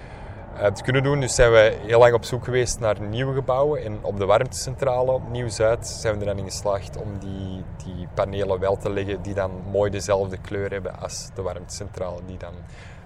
eh, 0.57 0.65
te 0.65 0.83
kunnen 0.83 1.03
doen. 1.03 1.19
Dus 1.19 1.35
zijn 1.35 1.51
we 1.51 1.77
heel 1.81 1.99
lang 1.99 2.13
op 2.13 2.23
zoek 2.23 2.43
geweest 2.43 2.79
naar 2.79 3.01
nieuwe 3.01 3.33
gebouwen. 3.33 3.83
En 3.83 3.99
op 4.01 4.17
de 4.17 4.25
warmtecentrale 4.25 5.11
op 5.11 5.29
Nieuw-Zuid 5.29 5.87
zijn 5.87 6.13
we 6.13 6.19
er 6.19 6.25
dan 6.25 6.37
in 6.37 6.43
geslaagd 6.51 6.97
om 6.97 7.19
die, 7.19 7.63
die 7.85 8.07
panelen 8.13 8.59
wel 8.59 8.77
te 8.77 8.89
leggen 8.89 9.21
die 9.21 9.33
dan 9.33 9.51
mooi 9.71 9.91
dezelfde 9.91 10.37
kleur 10.37 10.71
hebben 10.71 10.99
als 10.99 11.29
de 11.33 11.41
warmtecentrale. 11.41 12.19
Die 12.25 12.37
dan 12.37 12.53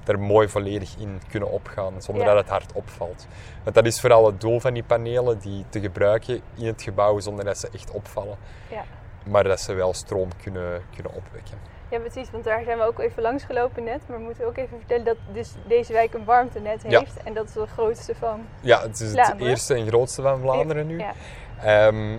er 0.06 0.20
mooi 0.20 0.48
volledig 0.50 0.96
in 0.98 1.22
kunnen 1.30 1.52
opgaan 1.52 2.02
zonder 2.02 2.24
Ja. 2.26 2.34
dat 2.34 2.42
het 2.42 2.50
hard 2.50 2.74
opvalt. 2.74 3.28
Want 3.64 3.76
dat 3.76 3.86
is 3.86 4.00
vooral 4.00 4.26
het 4.26 4.42
doel 4.42 4.60
van 4.60 4.74
die 4.74 4.84
panelen, 4.84 5.40
die 5.40 5.66
te 5.70 5.80
gebruiken 5.80 6.42
in 6.56 6.66
het 6.66 6.82
gebouw 6.82 7.20
zonder 7.20 7.46
dat 7.46 7.58
ze 7.58 7.70
echt 7.74 7.92
opvallen. 7.92 8.38
Ja. 8.72 8.84
Maar 9.30 9.44
dat 9.44 9.60
ze 9.62 9.74
wel 9.74 9.94
stroom 9.94 10.30
kunnen, 10.44 10.82
kunnen 10.96 11.14
opwekken. 11.14 11.58
Ja, 11.90 12.00
precies, 12.00 12.32
want 12.32 12.44
daar 12.44 12.64
zijn 12.64 12.78
we 12.78 12.84
ook 12.84 13.00
even 13.00 13.22
langs 13.22 13.44
gelopen 13.44 13.84
net. 13.84 14.02
Maar 14.08 14.18
we 14.18 14.24
moeten 14.24 14.46
ook 14.46 14.58
even 14.58 14.78
vertellen 14.78 15.06
dat 15.06 15.18
dus 15.34 15.54
deze 15.68 15.94
wijk 15.94 16.14
een 16.14 16.26
warmtenet 16.26 16.84
Ja. 16.88 17.00
heeft. 17.00 17.24
En 17.24 17.34
dat 17.34 17.48
is 17.48 17.54
de 17.54 17.68
grootste 17.68 18.16
van. 18.16 18.42
Ja, 18.62 18.82
het 18.82 19.00
is 19.00 19.12
het 19.16 19.40
eerste 19.40 19.74
en 19.74 19.88
grootste 19.88 20.22
van 20.22 20.40
Vlaanderen 20.40 20.88
nu. 20.88 21.00
Ja, 21.00 21.14
Ehm, 21.62 22.18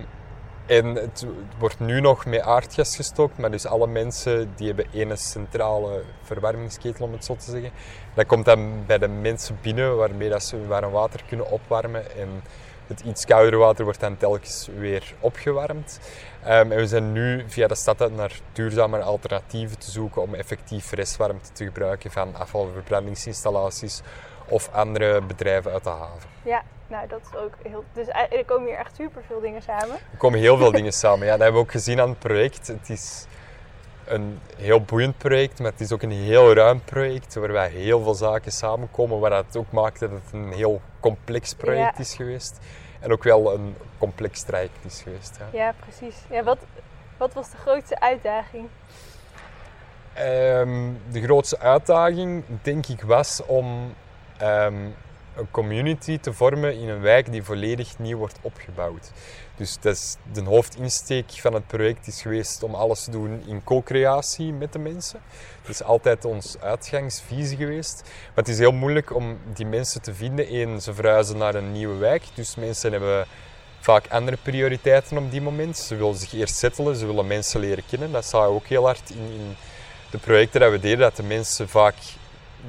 en 0.65 0.85
het 0.95 1.25
wordt 1.59 1.79
nu 1.79 2.01
nog 2.01 2.25
met 2.25 2.41
aardgas 2.41 2.95
gestookt, 2.95 3.37
maar 3.37 3.51
dus 3.51 3.65
alle 3.65 3.87
mensen 3.87 4.51
die 4.55 4.67
hebben 4.67 4.85
één 4.93 5.17
centrale 5.17 6.01
verwarmingsketel, 6.21 7.05
om 7.05 7.11
het 7.11 7.25
zo 7.25 7.35
te 7.35 7.51
zeggen. 7.51 7.71
Dat 8.13 8.25
komt 8.25 8.45
dan 8.45 8.83
bij 8.85 8.97
de 8.97 9.07
mensen 9.07 9.57
binnen, 9.61 9.97
waarmee 9.97 10.29
dat 10.29 10.43
ze 10.43 10.55
hun 10.55 10.67
warm 10.67 10.91
water 10.91 11.21
kunnen 11.27 11.51
opwarmen. 11.51 12.11
En 12.17 12.43
het 12.89 13.01
iets 13.01 13.25
koudere 13.25 13.57
water 13.57 13.83
wordt 13.83 13.99
dan 13.99 14.17
telkens 14.17 14.69
weer 14.77 15.13
opgewarmd. 15.19 15.99
Ehm, 16.43 16.71
en 16.71 16.77
we 16.77 16.87
zijn 16.87 17.11
nu 17.11 17.43
via 17.47 17.67
de 17.67 17.75
stad 17.75 18.11
naar 18.11 18.39
duurzamere 18.53 19.03
alternatieven 19.03 19.79
te 19.79 19.91
zoeken 19.91 20.21
om 20.21 20.33
effectief 20.33 20.91
restwarmte 20.91 21.51
te 21.51 21.65
gebruiken 21.65 22.11
van 22.11 22.35
afvalverbrandingsinstallaties 22.35 24.01
of 24.47 24.69
andere 24.71 25.21
bedrijven 25.21 25.71
uit 25.71 25.83
de 25.83 25.89
haven. 25.89 26.29
ja, 26.43 26.63
nou 26.87 27.07
dat 27.07 27.19
is 27.31 27.39
ook 27.39 27.53
heel. 27.63 27.83
Dus 27.93 28.07
er 28.07 28.45
komen 28.45 28.67
hier 28.67 28.77
echt 28.77 28.95
super 28.95 29.21
veel 29.27 29.39
dingen 29.39 29.61
samen. 29.61 29.95
Er 30.11 30.17
komen 30.17 30.39
heel 30.39 30.57
veel 30.57 30.71
dingen 30.71 30.93
samen. 30.93 31.25
Ja, 31.25 31.31
dat 31.31 31.41
hebben 31.41 31.61
we 31.61 31.67
ook 31.67 31.71
gezien 31.71 32.01
aan 32.01 32.09
het 32.09 32.19
project. 32.19 32.67
Het 32.67 32.89
is 32.89 33.25
een 34.09 34.39
heel 34.57 34.81
boeiend 34.81 35.17
project, 35.17 35.59
maar 35.59 35.71
het 35.71 35.81
is 35.81 35.91
ook 35.91 36.01
een 36.01 36.11
heel 36.11 36.53
ruim 36.53 36.81
project 36.83 37.33
waarbij 37.35 37.69
heel 37.69 38.03
veel 38.03 38.13
zaken 38.13 38.51
samenkomen, 38.51 39.19
waar 39.19 39.31
het 39.31 39.57
ook 39.57 39.71
maakt 39.71 39.99
dat 39.99 40.09
het 40.11 40.33
een 40.33 40.51
heel 40.51 40.81
complex 40.99 41.53
project 41.53 41.97
Ja. 41.97 42.03
is 42.03 42.13
geweest. 42.15 42.59
En 42.99 43.11
ook 43.11 43.23
wel 43.23 43.53
een 43.53 43.75
complex 43.97 44.41
traject 44.41 44.85
is 44.85 45.01
geweest. 45.01 45.37
Ja. 45.39 45.65
Ja, 45.65 45.73
precies. 45.79 46.15
Ja, 46.29 46.43
wat, 46.43 46.57
wat 47.17 47.33
was 47.33 47.51
de 47.51 47.57
grootste 47.57 47.99
uitdaging? 47.99 48.67
Ehm, 50.13 50.89
de 51.11 51.21
grootste 51.21 51.59
uitdaging, 51.59 52.43
denk 52.61 52.87
ik, 52.87 53.01
was 53.01 53.41
om 53.45 53.93
ehm, 54.37 54.75
een 55.35 55.51
community 55.51 56.19
te 56.19 56.33
vormen 56.33 56.77
in 56.79 56.89
een 56.89 57.01
wijk 57.01 57.31
die 57.31 57.43
volledig 57.43 57.99
nieuw 57.99 58.17
wordt 58.17 58.39
opgebouwd. 58.41 59.11
Dus 59.59 59.77
dat 59.81 59.93
is 59.95 60.15
de 60.33 60.43
hoofdinsteek 60.43 61.25
van 61.31 61.53
het 61.53 61.67
project 61.67 62.07
is 62.07 62.21
geweest 62.21 62.63
om 62.63 62.75
alles 62.75 63.03
te 63.03 63.11
doen 63.11 63.43
in 63.47 63.63
co-creatie 63.63 64.53
met 64.53 64.73
de 64.73 64.79
mensen. 64.79 65.19
Dat 65.61 65.71
is 65.71 65.83
altijd 65.83 66.25
onze 66.25 66.59
uitgangsvisie 66.59 67.57
geweest. 67.57 68.01
Maar 68.03 68.35
het 68.35 68.47
is 68.47 68.57
heel 68.59 68.71
moeilijk 68.71 69.15
om 69.15 69.37
die 69.53 69.65
mensen 69.65 70.01
te 70.01 70.13
vinden. 70.13 70.53
Eén, 70.55 70.81
ze 70.81 70.93
verhuizen 70.93 71.37
naar 71.37 71.55
een 71.55 71.71
nieuwe 71.71 71.95
wijk. 71.97 72.23
Dus 72.33 72.55
mensen 72.55 72.91
hebben 72.91 73.25
vaak 73.79 74.07
andere 74.09 74.37
prioriteiten 74.43 75.17
op 75.17 75.31
die 75.31 75.41
moment. 75.41 75.77
Ze 75.77 75.95
willen 75.95 76.15
zich 76.15 76.33
eerst 76.33 76.55
settelen, 76.55 76.95
ze 76.95 77.05
willen 77.05 77.27
mensen 77.27 77.59
leren 77.59 77.83
kennen. 77.89 78.11
Dat 78.11 78.25
zag 78.25 78.41
je 78.41 78.47
ook 78.47 78.65
heel 78.67 78.85
hard 78.85 79.09
in, 79.09 79.31
in 79.33 79.55
de 80.11 80.17
projecten 80.17 80.59
dat 80.59 80.71
we 80.71 80.79
deden, 80.79 80.99
dat 80.99 81.15
de 81.15 81.23
mensen 81.23 81.69
vaak 81.69 81.95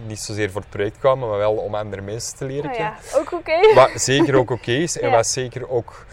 niet 0.06 0.20
zozeer 0.20 0.50
voor 0.50 0.61
het 0.61 0.70
project 0.70 0.99
kwamen, 0.99 1.28
maar 1.28 1.38
wel 1.38 1.52
om 1.52 1.75
andere 1.75 2.02
mensen 2.02 2.37
te 2.37 2.44
leren 2.44 2.64
Nou 2.64 2.76
kennen. 2.76 2.94
ja, 3.12 3.18
ook 3.18 3.32
oké. 3.32 3.75
Wat 3.75 3.90
zeker 3.94 4.35
ook 4.37 4.50
oké 4.50 4.73
is 4.73 4.99
en 4.99 5.09
Ja. 5.11 5.14
wat 5.16 5.26
zeker 5.26 5.68
ook 5.70 6.06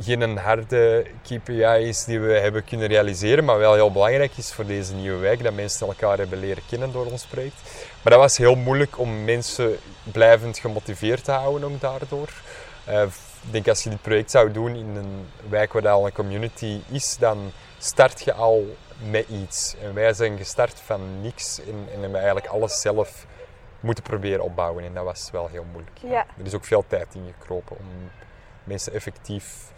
geen 0.00 0.38
harde 0.38 1.06
KPI 1.22 1.88
is 1.88 2.04
die 2.04 2.20
we 2.20 2.32
hebben 2.32 2.64
kunnen 2.64 2.86
realiseren, 2.86 3.44
maar 3.44 3.58
wel 3.58 3.74
heel 3.74 3.92
belangrijk 3.92 4.36
is 4.36 4.52
voor 4.52 4.66
deze 4.66 4.94
nieuwe 4.94 5.18
wijk, 5.18 5.42
dat 5.42 5.54
mensen 5.54 5.86
elkaar 5.86 6.18
hebben 6.18 6.38
leren 6.38 6.62
kennen 6.68 6.92
door 6.92 7.06
ons 7.06 7.24
project. 7.24 7.62
Maar 8.02 8.12
dat 8.12 8.22
was 8.22 8.36
heel 8.36 8.54
moeilijk 8.54 8.98
om 8.98 9.24
mensen 9.24 9.76
blijvend 10.12 10.58
gemotiveerd 10.58 11.24
te 11.24 11.32
houden 11.32 11.72
ook 11.72 11.80
daardoor. 11.80 12.28
Eh, 12.84 13.02
ik 13.42 13.52
denk 13.52 13.68
als 13.68 13.82
je 13.82 13.90
dit 13.90 14.02
project 14.02 14.30
zou 14.30 14.52
doen 14.52 14.74
in 14.74 14.96
een 14.96 15.28
wijk 15.48 15.72
waar 15.72 15.88
al 15.88 16.06
een 16.06 16.12
community 16.12 16.80
is, 16.90 17.16
dan 17.18 17.52
start 17.78 18.22
je 18.22 18.32
al 18.32 18.76
met 19.10 19.28
iets. 19.28 19.74
En 19.82 19.94
wij 19.94 20.12
zijn 20.12 20.36
gestart 20.38 20.80
van 20.84 21.20
niks 21.20 21.60
en, 21.60 21.88
en 21.94 22.00
hebben 22.00 22.18
eigenlijk 22.20 22.46
alles 22.46 22.80
zelf 22.80 23.26
moeten 23.80 24.04
proberen 24.04 24.44
opbouwen. 24.44 24.84
En 24.84 24.94
dat 24.94 25.04
was 25.04 25.28
wel 25.32 25.48
heel 25.48 25.66
moeilijk. 25.72 25.98
Ja. 26.02 26.26
Er 26.38 26.46
is 26.46 26.54
ook 26.54 26.64
veel 26.64 26.84
tijd 26.86 27.14
in 27.14 27.34
gekropen 27.38 27.76
om 27.78 28.10
mensen 28.64 28.92
effectief 28.92 29.70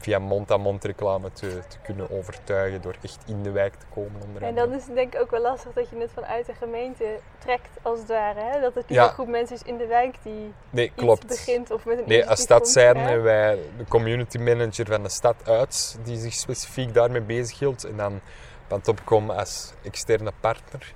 via 0.00 0.18
mond-aan-mond 0.18 0.84
reclame 0.84 1.32
te, 1.32 1.58
te 1.68 1.78
kunnen 1.82 2.10
overtuigen 2.10 2.80
door 2.82 2.94
echt 3.02 3.18
in 3.26 3.42
de 3.42 3.50
wijk 3.50 3.74
te 3.74 3.86
komen. 3.94 4.20
Onder 4.26 4.42
En 4.42 4.54
dan 4.54 4.72
is 4.72 4.86
het 4.86 4.94
denk 4.94 5.14
ik 5.14 5.20
ook 5.20 5.30
wel 5.30 5.40
lastig 5.40 5.72
dat 5.72 5.90
je 5.90 5.96
het 5.96 6.10
vanuit 6.14 6.46
de 6.46 6.54
gemeente 6.54 7.18
trekt, 7.38 7.68
als 7.82 7.98
het 7.98 8.08
ware. 8.08 8.40
Hè? 8.40 8.60
Dat 8.60 8.74
het 8.74 8.88
niet 8.88 8.98
Ja. 8.98 9.04
een 9.04 9.12
groep 9.12 9.28
mensen 9.28 9.56
is 9.56 9.62
in 9.62 9.76
de 9.76 9.86
wijk 9.86 10.14
die 10.22 10.52
Nee, 10.70 10.92
klopt. 10.96 11.26
begint 11.26 11.70
of 11.70 11.84
met 11.84 11.98
een 11.98 12.04
Nee, 12.06 12.26
als 12.28 12.40
stad 12.40 12.68
zijn 12.68 12.96
hè? 12.96 13.20
wij 13.20 13.58
de 13.78 13.84
community 13.88 14.38
manager 14.38 14.86
van 14.86 15.02
de 15.02 15.08
stad 15.08 15.48
uit, 15.48 15.98
die 16.04 16.18
zich 16.18 16.32
specifiek 16.34 16.94
daarmee 16.94 17.20
bezighield. 17.22 17.84
En 17.84 17.96
dan 17.96 18.20
van 18.68 18.80
Topcom 18.80 19.30
als 19.30 19.72
externe 19.82 20.32
partner. 20.40 20.92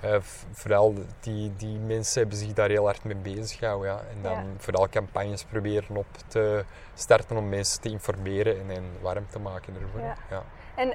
Eh, 0.00 0.16
vooral 0.52 0.94
die, 1.20 1.52
die 1.56 1.78
mensen 1.78 2.20
hebben 2.20 2.38
zich 2.38 2.52
daar 2.52 2.68
heel 2.68 2.84
hard 2.84 3.04
mee 3.04 3.16
bezig 3.16 3.58
gehouden. 3.58 3.90
Ja. 3.90 4.00
En 4.10 4.22
dan 4.22 4.32
Ja. 4.32 4.44
vooral 4.58 4.88
campagnes 4.88 5.44
proberen 5.44 5.96
op 5.96 6.06
te 6.28 6.64
starten 6.94 7.36
om 7.36 7.48
mensen 7.48 7.80
te 7.80 7.88
informeren 7.90 8.60
en, 8.60 8.70
en 8.76 8.84
warm 9.00 9.26
te 9.30 9.38
maken 9.38 9.74
ervoor. 9.82 10.00
Ja. 10.00 10.14
Ja. 10.30 10.42
En 10.74 10.92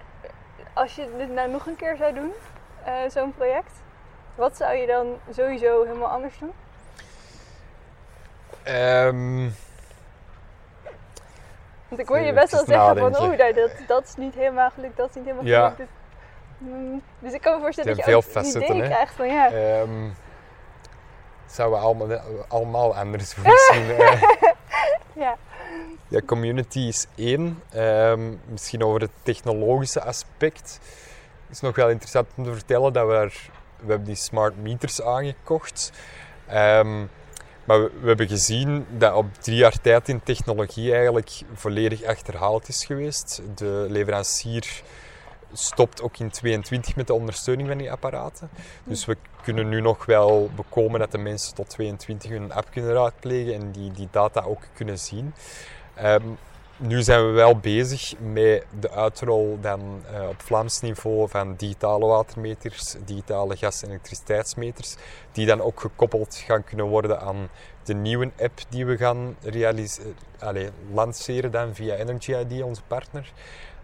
als 0.74 0.96
je 0.96 1.10
dit 1.18 1.30
nou 1.32 1.50
nog 1.52 1.66
een 1.68 1.76
keer 1.76 1.96
zou 1.98 2.14
doen, 2.14 2.32
eh, 2.84 2.94
zo'n 3.10 3.34
project, 3.34 3.72
wat 4.36 4.58
zou 4.58 4.76
je 4.76 4.88
dan 4.88 5.18
sowieso 5.32 5.84
helemaal 5.84 6.10
anders 6.10 6.38
doen? 6.40 6.52
Ehm, 8.64 9.50
Want 11.88 12.02
ik 12.02 12.08
hoor 12.08 12.20
je 12.20 12.34
best 12.34 12.52
wel 12.52 12.66
zeggen 12.66 12.98
van, 12.98 13.12
nadenken. 13.12 13.38
nou, 13.38 13.54
dat, 13.54 13.72
dat 13.88 14.04
is 14.04 14.16
niet 14.16 14.34
helemaal 14.36 14.70
gelukt, 14.70 14.98
dat 14.98 15.10
is 15.10 15.16
niet 15.16 15.26
helemaal 15.26 15.72
gelukt. 15.72 15.92
Dus, 16.58 16.70
mm, 16.70 17.02
dus 17.20 17.34
ik 17.34 17.42
kan 17.42 17.56
me 17.56 17.62
voorstellen 17.62 17.96
dat 17.96 18.06
je 18.06 18.16
ook 18.16 18.24
veel 18.24 18.32
een 18.36 18.44
facetten, 18.46 18.76
idee 18.76 18.90
krijgt 18.90 19.14
van, 19.16 19.28
ja, 19.28 19.52
ehm, 19.52 20.10
zouden 21.46 21.80
we 21.80 21.86
allemaal, 21.86 22.20
allemaal 22.48 22.96
anders 22.96 23.34
voor 23.34 23.44
misschien. 23.44 23.90
eh. 23.98 24.22
ja, 25.26 25.38
Ja, 26.08 26.22
community 26.26 26.80
is 26.80 27.06
één. 27.16 27.62
Ehm, 27.72 28.32
misschien 28.46 28.84
over 28.84 29.02
het 29.02 29.12
technologische 29.24 30.02
aspect. 30.04 30.80
Het 31.48 31.56
is 31.56 31.60
nog 31.60 31.76
wel 31.76 31.90
interessant 31.90 32.28
om 32.36 32.44
te 32.44 32.54
vertellen 32.54 32.94
dat 32.94 33.08
we, 33.08 33.14
er, 33.14 33.50
we 33.80 33.88
hebben 33.88 34.08
die 34.08 34.16
smart 34.16 34.58
meters 34.62 35.02
aangekocht. 35.02 35.92
Ehm, 36.48 37.00
maar 37.64 37.82
we, 37.82 37.92
we 38.02 38.08
hebben 38.08 38.28
gezien 38.28 38.86
dat 38.90 39.14
op 39.14 39.26
drie 39.40 39.58
jaar 39.58 39.82
tijd 39.82 40.10
in 40.10 40.24
technologie 40.24 40.94
eigenlijk 40.94 41.42
volledig 41.54 42.04
achterhaald 42.04 42.68
is 42.68 42.86
geweest. 42.86 43.42
De 43.56 43.86
leverancier 43.90 44.82
stopt 45.54 46.02
ook 46.02 46.18
in 46.18 46.30
22 46.30 46.96
met 46.96 47.08
de 47.08 47.14
ondersteuning 47.14 47.68
van 47.68 47.78
die 47.78 47.92
apparaten. 47.92 48.50
Dus 48.84 49.06
we 49.06 49.18
kunnen 49.44 49.70
nu 49.70 49.82
nog 49.82 50.06
wel 50.06 50.50
bekomen 50.56 51.00
dat 51.00 51.12
de 51.12 51.18
mensen 51.18 51.56
tot 51.56 51.70
22 51.70 52.30
hun 52.30 52.52
app 52.52 52.72
kunnen 52.72 52.94
raadplegen 52.94 53.54
en 53.54 53.72
die, 53.72 53.92
die 53.92 54.08
data 54.12 54.42
ook 54.42 54.62
kunnen 54.74 55.00
zien. 55.00 55.34
Ehm, 55.96 56.24
nu 56.78 57.04
zijn 57.04 57.26
we 57.26 57.32
wel 57.32 57.58
bezig 57.58 58.14
met 58.20 58.66
de 58.80 58.92
uitrol 58.92 59.58
dan 59.62 60.02
eh, 60.14 60.28
op 60.28 60.42
Vlaams 60.42 60.82
niveau 60.82 61.30
van 61.30 61.56
digitale 61.56 62.06
watermeters, 62.06 62.96
digitale 63.06 63.58
gas- 63.58 63.84
en 63.84 63.90
elektriciteitsmeters, 63.90 64.96
die 65.32 65.46
dan 65.46 65.62
ook 65.62 65.80
gekoppeld 65.80 66.36
gaan 66.36 66.64
kunnen 66.64 66.86
worden 66.86 67.20
aan 67.20 67.50
de 67.84 67.94
nieuwe 67.94 68.32
app 68.40 68.60
die 68.70 68.86
we 68.86 68.98
gaan 68.98 69.36
realis- 69.42 70.00
eh, 70.00 70.48
allee, 70.48 70.70
lanceren 70.94 71.52
dan 71.52 71.76
via 71.76 71.96
Energy 71.96 72.34
ID, 72.34 72.64
onze 72.64 72.82
partner. 72.88 73.32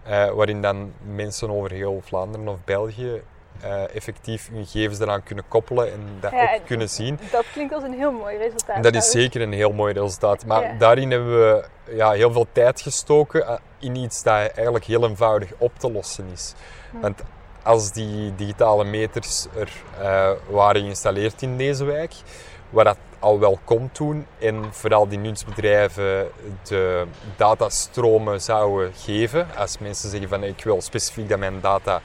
Eh, 0.09 0.29
waarin 0.29 0.61
dan 0.61 0.93
mensen 1.13 1.49
over 1.49 1.71
heel 1.71 2.01
Vlaanderen 2.05 2.47
of 2.47 2.57
België 2.65 3.21
eh, 3.61 3.95
effectief 3.95 4.49
hun 4.53 4.65
gegevens 4.65 4.99
eraan 4.99 5.23
kunnen 5.23 5.43
koppelen 5.47 5.91
en 5.91 5.99
dat 6.19 6.31
Ja, 6.31 6.41
ook 6.43 6.49
en- 6.49 6.63
kunnen 6.65 6.89
zien. 6.89 7.19
dat 7.31 7.45
klinkt 7.53 7.73
als 7.73 7.83
een 7.83 7.93
heel 7.93 8.11
mooi 8.11 8.37
resultaat. 8.37 8.75
En 8.75 8.81
dat 8.81 8.95
is 8.95 9.11
zeker 9.11 9.41
een 9.41 9.53
heel 9.53 9.71
mooi 9.71 9.93
resultaat. 9.93 10.45
Maar 10.45 10.61
Ja. 10.63 10.77
daarin 10.77 11.11
hebben 11.11 11.29
we 11.39 11.63
ja, 11.95 12.11
heel 12.11 12.31
veel 12.31 12.47
tijd 12.51 12.81
gestoken 12.81 13.47
eh, 13.47 13.53
in 13.79 13.95
iets 13.95 14.23
dat 14.23 14.33
eigenlijk 14.33 14.85
heel 14.85 15.07
eenvoudig 15.07 15.49
op 15.57 15.79
te 15.79 15.91
lossen 15.91 16.25
is. 16.33 16.53
Hm. 16.91 16.99
Want 16.99 17.21
als 17.63 17.91
die 17.91 18.35
digitale 18.35 18.83
meters 18.83 19.47
er 19.57 19.71
waren 20.49 20.81
geïnstalleerd 20.81 21.41
in 21.41 21.57
deze 21.57 21.85
wijk, 21.85 22.13
waar 22.69 22.85
dat 22.85 22.97
al 23.19 23.39
wel 23.39 23.59
kon 23.63 23.89
toen, 23.91 24.25
en 24.39 24.65
vooral 24.71 25.07
die 25.07 25.17
nutsbedrijven 25.17 26.27
de 26.63 27.05
datastromen 27.35 28.41
zouden 28.41 28.93
geven, 28.93 29.47
als 29.57 29.77
mensen 29.77 30.09
zeggen 30.09 30.29
van 30.29 30.43
ik 30.43 30.63
wil 30.63 30.81
specifiek 30.81 31.29
dat 31.29 31.39
mijn 31.39 31.61
data 31.61 32.01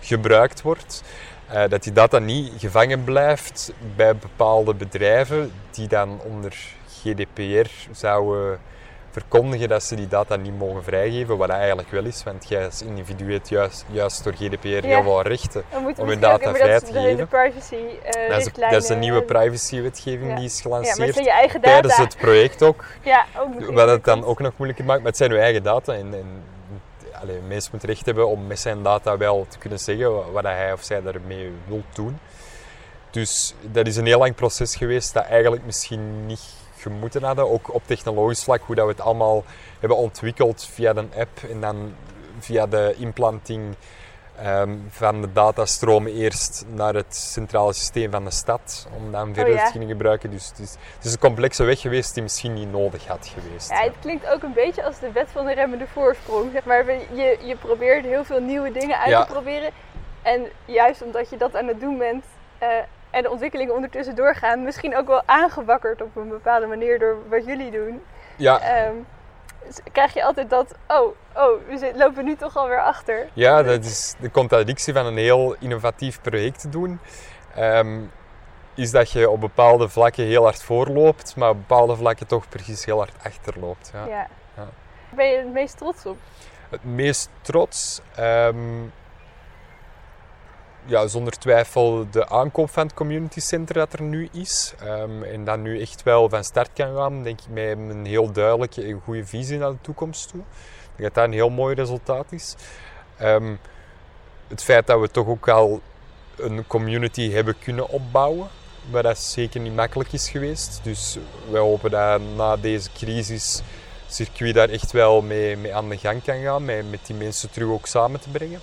gebruikt 0.00 0.62
wordt, 0.62 1.02
eh, 1.48 1.62
dat 1.68 1.82
die 1.82 1.92
data 1.92 2.18
niet 2.18 2.52
gevangen 2.58 3.04
blijft 3.04 3.72
bij 3.96 4.16
bepaalde 4.16 4.74
bedrijven 4.74 5.52
die 5.70 5.88
dan 5.88 6.20
onder 6.20 6.56
GDPR 6.88 7.70
zouden 7.92 8.60
verkondigen 9.14 9.68
dat 9.68 9.82
ze 9.82 9.94
die 9.94 10.08
data 10.08 10.36
niet 10.36 10.58
mogen 10.58 10.82
vrijgeven, 10.84 11.36
wat 11.36 11.48
dat 11.48 11.56
eigenlijk 11.56 11.90
wel 11.90 12.04
is, 12.04 12.22
want 12.22 12.48
jij 12.48 12.64
als 12.64 12.82
individu 12.82 13.32
hebt 13.32 13.48
juist, 13.48 13.84
juist 13.90 14.24
door 14.24 14.32
GDPR 14.32 14.66
heel 14.86 15.02
veel 15.02 15.22
rechten. 15.22 15.64
Om 15.74 15.84
hun 15.84 16.14
ook 16.14 16.20
data 16.20 16.38
even 16.44 16.54
vrij 16.54 16.72
dat- 16.72 16.86
te 16.86 16.92
de, 16.92 16.98
geven. 17.00 17.16
de 17.16 17.26
privacy 17.26 17.74
eh 18.04 18.28
Dat 18.28 18.38
is, 18.40 18.52
dat 18.70 18.82
is 18.82 18.88
een 18.88 18.98
nieuwe 18.98 19.20
eh, 19.20 19.26
privacywetgeving 19.26 20.30
Ja. 20.30 20.36
die 20.36 20.44
is 20.44 20.56
Ja, 20.56 20.62
gelanceerd 20.62 21.26
eigen 21.26 21.60
tijdens 21.60 21.96
het 21.96 22.16
project 22.16 22.62
ook. 22.62 22.84
Ja, 23.02 23.24
ook 23.38 23.60
nog 23.60 23.70
Wat 23.70 23.88
het 23.88 24.04
dan 24.04 24.24
ook 24.24 24.40
nog 24.40 24.52
moeilijker 24.56 24.84
maakt, 24.86 24.98
maar 24.98 25.08
het 25.08 25.16
zijn 25.16 25.30
uw 25.30 25.38
eigen 25.38 25.62
data. 25.62 25.92
En, 25.92 26.14
en 26.14 26.42
allee, 27.20 27.36
een 27.36 27.46
mens 27.46 27.70
moet 27.70 27.84
recht 27.84 28.06
hebben 28.06 28.28
om 28.28 28.46
met 28.46 28.58
zijn 28.60 28.82
data 28.82 29.16
wel 29.16 29.46
te 29.48 29.58
kunnen 29.58 29.78
zeggen 29.78 30.32
wat 30.32 30.42
hij 30.44 30.72
of 30.72 30.82
zij 30.82 31.02
daarmee 31.02 31.52
wil 31.66 31.82
doen. 31.94 32.18
Dus 33.10 33.54
dat 33.60 33.86
is 33.86 33.96
een 33.96 34.06
heel 34.06 34.18
lang 34.18 34.34
proces 34.34 34.76
geweest 34.76 35.14
dat 35.14 35.24
eigenlijk 35.24 35.64
misschien 35.64 36.26
niet 36.26 36.40
gemoeten 36.90 37.22
hadden. 37.22 37.50
Ook 37.50 37.74
op 37.74 37.82
technologisch 37.86 38.44
vlak, 38.44 38.62
hoe 38.62 38.74
dat 38.74 38.84
we 38.86 38.90
het 38.92 39.00
allemaal 39.00 39.44
hebben 39.80 39.98
ontwikkeld 39.98 40.68
via 40.72 40.94
een 40.94 41.10
app 41.18 41.38
en 41.50 41.60
dan 41.60 41.94
via 42.38 42.66
de 42.66 42.94
implanting 42.98 43.74
ehm, 44.38 44.76
van 44.88 45.20
de 45.20 45.32
datastromen 45.32 46.12
eerst 46.12 46.64
naar 46.68 46.94
het 46.94 47.16
centrale 47.16 47.72
systeem 47.72 48.10
van 48.10 48.24
de 48.24 48.30
stad, 48.30 48.86
om 48.96 49.12
dan 49.12 49.34
verder 49.34 49.52
Oh 49.52 49.58
ja. 49.58 49.64
te 49.64 49.70
kunnen 49.70 49.88
gebruiken. 49.88 50.30
Dus 50.30 50.48
het 50.48 50.58
is, 50.58 50.76
het 50.96 51.04
is 51.04 51.12
een 51.12 51.18
complexe 51.18 51.64
weg 51.64 51.80
geweest 51.80 52.14
die 52.14 52.22
misschien 52.22 52.52
niet 52.54 52.70
nodig 52.72 53.06
had 53.06 53.32
geweest. 53.34 53.68
Ja, 53.70 53.82
het 53.82 53.94
klinkt 54.00 54.26
ook 54.28 54.42
een 54.42 54.52
beetje 54.52 54.84
als 54.84 54.98
de 54.98 55.12
wet 55.12 55.28
van 55.32 55.46
de 55.46 55.52
remmende 55.54 55.86
voorsprong. 55.92 56.50
Zeg 56.52 56.64
maar, 56.64 56.84
je, 56.90 57.38
je 57.44 57.56
probeert 57.56 58.04
heel 58.04 58.24
veel 58.24 58.40
nieuwe 58.40 58.72
dingen 58.72 58.98
uit 58.98 59.10
Ja. 59.10 59.24
te 59.24 59.32
proberen. 59.32 59.70
En 60.22 60.46
juist 60.64 61.02
omdat 61.02 61.30
je 61.30 61.36
dat 61.36 61.56
aan 61.56 61.66
het 61.66 61.80
doen 61.80 61.98
bent 61.98 62.24
eh, 62.58 62.68
en 63.14 63.22
de 63.22 63.30
ontwikkelingen 63.30 63.74
ondertussen 63.74 64.14
doorgaan, 64.14 64.62
misschien 64.62 64.96
ook 64.96 65.06
wel 65.06 65.22
aangewakkerd 65.26 66.02
op 66.02 66.16
een 66.16 66.28
bepaalde 66.28 66.66
manier 66.66 66.98
door 66.98 67.16
wat 67.28 67.44
jullie 67.44 67.70
doen, 67.70 68.02
Ja, 68.36 68.60
ehm, 68.60 68.94
krijg 69.92 70.14
je 70.14 70.24
altijd 70.24 70.50
dat, 70.50 70.74
oh, 70.88 71.14
oh, 71.34 71.68
we 71.68 71.92
lopen 71.94 72.24
nu 72.24 72.36
toch 72.36 72.56
alweer 72.56 72.82
achter. 72.82 73.28
Ja, 73.32 73.62
dat 73.62 73.84
is 73.84 74.14
de 74.20 74.30
contradictie 74.30 74.92
van 74.92 75.06
een 75.06 75.16
heel 75.16 75.56
innovatief 75.58 76.20
project 76.20 76.60
te 76.60 76.68
doen. 76.68 77.00
Ehm, 77.54 78.00
is 78.74 78.90
dat 78.90 79.10
je 79.10 79.30
op 79.30 79.40
bepaalde 79.40 79.88
vlakken 79.88 80.24
heel 80.24 80.42
hard 80.42 80.62
voorloopt, 80.62 81.36
maar 81.36 81.50
op 81.50 81.56
bepaalde 81.56 81.96
vlakken 81.96 82.26
toch 82.26 82.48
precies 82.48 82.84
heel 82.84 82.98
hard 82.98 83.14
achterloopt. 83.22 83.90
Ja. 83.94 84.06
Ja. 84.06 84.28
Ben 85.10 85.26
je 85.26 85.36
het 85.36 85.52
meest 85.52 85.78
trots 85.78 86.06
op? 86.06 86.16
Het 86.70 86.84
meest 86.84 87.30
trots, 87.40 88.00
ehm, 88.14 88.56
ja, 90.86 91.06
zonder 91.06 91.38
twijfel 91.38 92.06
de 92.10 92.28
aankoop 92.28 92.70
van 92.70 92.86
het 92.86 92.94
community 92.94 93.40
center 93.40 93.74
dat 93.74 93.92
er 93.92 94.02
nu 94.02 94.28
is. 94.32 94.74
Ehm, 94.80 95.22
en 95.22 95.44
dat 95.44 95.58
nu 95.58 95.80
echt 95.80 96.02
wel 96.02 96.28
van 96.28 96.44
start 96.44 96.70
kan 96.72 96.96
gaan, 96.96 97.22
denk 97.22 97.40
ik, 97.40 97.48
met 97.48 97.78
een 97.96 98.06
heel 98.06 98.32
duidelijke 98.32 98.82
en 98.84 99.00
goede 99.04 99.26
visie 99.26 99.58
naar 99.58 99.70
de 99.70 99.80
toekomst 99.80 100.28
toe. 100.28 100.40
Ik 100.40 100.96
denk 100.96 101.02
dat 101.02 101.14
dat 101.14 101.24
een 101.24 101.32
heel 101.32 101.50
mooi 101.50 101.74
resultaat 101.74 102.32
is. 102.32 102.54
Ehm, 103.16 103.54
het 104.48 104.62
feit 104.62 104.86
dat 104.86 105.00
we 105.00 105.10
toch 105.10 105.26
ook 105.26 105.48
al 105.48 105.80
een 106.36 106.66
community 106.66 107.30
hebben 107.30 107.58
kunnen 107.58 107.88
opbouwen, 107.88 108.48
waar 108.90 109.02
dat 109.02 109.18
zeker 109.18 109.60
niet 109.60 109.74
makkelijk 109.74 110.12
is 110.12 110.28
geweest. 110.28 110.80
Dus 110.82 111.18
wij 111.50 111.60
hopen 111.60 111.90
dat 111.90 112.20
na 112.36 112.56
deze 112.56 112.88
crisis 112.94 113.62
circuit 114.08 114.54
daar 114.54 114.68
echt 114.68 114.92
wel 114.92 115.22
mee, 115.22 115.56
mee 115.56 115.74
aan 115.74 115.88
de 115.88 115.98
gang 115.98 116.22
kan 116.22 116.42
gaan, 116.42 116.64
met, 116.64 116.90
met 116.90 117.06
die 117.06 117.16
mensen 117.16 117.50
terug 117.50 117.68
ook 117.68 117.86
samen 117.86 118.20
te 118.20 118.30
brengen. 118.30 118.60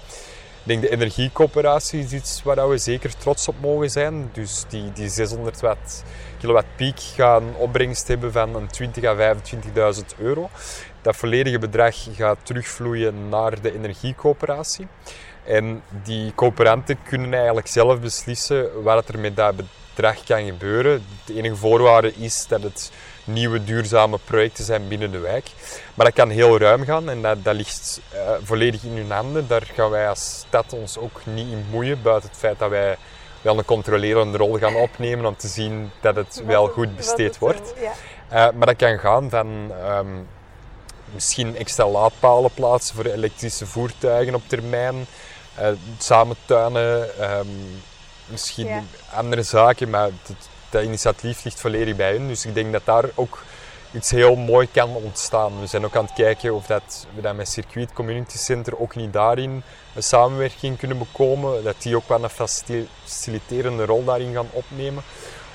Denk 0.63 0.81
de 0.81 0.89
energiecoöperatie 0.89 2.03
is 2.03 2.11
iets 2.11 2.43
waar 2.43 2.69
we 2.69 2.77
zeker 2.77 3.17
trots 3.17 3.47
op 3.47 3.55
mogen 3.61 3.89
zijn. 3.89 4.29
Dus 4.33 4.65
die, 4.69 4.91
die 4.93 5.09
600 5.09 5.59
watt, 5.59 6.03
kilowatt 6.39 6.75
piek 6.75 6.99
gaan 6.99 7.55
opbrengst 7.57 8.07
hebben 8.07 8.31
van 8.31 8.55
een 8.55 8.67
20 8.67 9.03
à 9.03 9.35
25.000 9.35 10.01
euro. 10.17 10.49
Dat 11.01 11.15
volledige 11.15 11.59
bedrag 11.59 11.95
gaat 12.15 12.37
terugvloeien 12.43 13.29
naar 13.29 13.61
de 13.61 13.73
energiecoöperatie. 13.73 14.87
En 15.43 15.83
die 16.03 16.35
coöperanten 16.35 16.97
kunnen 17.03 17.33
eigenlijk 17.33 17.67
zelf 17.67 17.99
beslissen 17.99 18.83
wat 18.83 19.07
er 19.07 19.19
met 19.19 19.35
dat 19.35 19.55
bedrag 19.55 20.23
kan 20.23 20.45
gebeuren. 20.45 21.03
De 21.25 21.35
enige 21.35 21.55
voorwaarde 21.55 22.13
is 22.15 22.47
dat 22.47 22.63
het 22.63 22.91
nieuwe 23.23 23.63
duurzame 23.63 24.17
projecten 24.23 24.63
zijn 24.63 24.87
binnen 24.87 25.11
de 25.11 25.19
wijk. 25.19 25.49
Maar 25.93 26.05
dat 26.05 26.15
kan 26.15 26.29
heel 26.29 26.57
ruim 26.57 26.85
gaan 26.85 27.09
en 27.09 27.21
dat, 27.21 27.43
dat 27.43 27.55
ligt 27.55 28.01
eh, 28.09 28.19
volledig 28.43 28.83
in 28.83 28.95
hun 28.97 29.11
handen. 29.11 29.47
Daar 29.47 29.67
gaan 29.75 29.89
wij 29.89 30.09
als 30.09 30.43
stad 30.47 30.73
ons 30.73 30.97
ook 30.97 31.21
niet 31.23 31.51
in 31.51 31.65
moeien, 31.69 32.01
buiten 32.01 32.29
het 32.29 32.39
feit 32.39 32.59
dat 32.59 32.69
wij 32.69 32.97
wel 33.41 33.57
een 33.57 33.65
controlerende 33.65 34.37
rol 34.37 34.57
gaan 34.57 34.75
opnemen 34.75 35.25
om 35.25 35.35
te 35.35 35.47
zien 35.47 35.91
dat 36.01 36.15
het 36.15 36.41
wel 36.45 36.67
goed 36.67 36.95
besteed 36.95 37.27
het, 37.27 37.37
wordt. 37.37 37.73
Ja. 37.81 37.91
Eh, 38.29 38.53
maar 38.55 38.67
dat 38.67 38.75
kan 38.75 38.99
gaan 38.99 39.29
van 39.29 39.71
ehm, 39.83 40.07
misschien 41.13 41.57
extra 41.57 41.87
laadpalen 41.87 42.51
plaatsen 42.53 42.95
voor 42.95 43.05
elektrische 43.05 43.65
voertuigen 43.65 44.35
op 44.35 44.41
termijn, 44.47 45.05
eh, 45.55 45.67
samen 45.97 46.35
tuinen, 46.45 47.19
ehm, 47.19 47.47
misschien 48.25 48.67
Ja. 48.67 48.83
andere 49.13 49.43
zaken, 49.43 49.89
maar 49.89 50.09
dat 50.71 50.83
initiatief 50.83 51.43
ligt 51.43 51.59
volledig 51.59 51.95
bij 51.95 52.11
hun. 52.11 52.27
Dus 52.27 52.45
ik 52.45 52.53
denk 52.53 52.71
dat 52.71 52.85
daar 52.85 53.05
ook 53.15 53.43
iets 53.93 54.09
heel 54.09 54.35
mooi 54.35 54.67
kan 54.71 54.95
ontstaan. 54.95 55.59
We 55.59 55.67
zijn 55.67 55.85
ook 55.85 55.95
aan 55.95 56.05
het 56.05 56.13
kijken 56.13 56.53
of 56.55 56.65
dat 56.65 57.07
we 57.15 57.21
dat 57.21 57.35
met 57.35 57.49
Circuit 57.49 57.93
Community 57.93 58.37
Center 58.37 58.79
ook 58.79 58.95
niet 58.95 59.13
daarin 59.13 59.63
een 59.95 60.03
samenwerking 60.03 60.77
kunnen 60.77 60.97
bekomen, 60.97 61.63
dat 61.63 61.75
die 61.81 61.95
ook 61.95 62.07
wel 62.07 62.23
een 62.23 62.29
facil- 62.29 62.87
faciliterende 63.03 63.85
rol 63.85 64.03
daarin 64.03 64.33
gaan 64.33 64.49
opnemen 64.51 65.03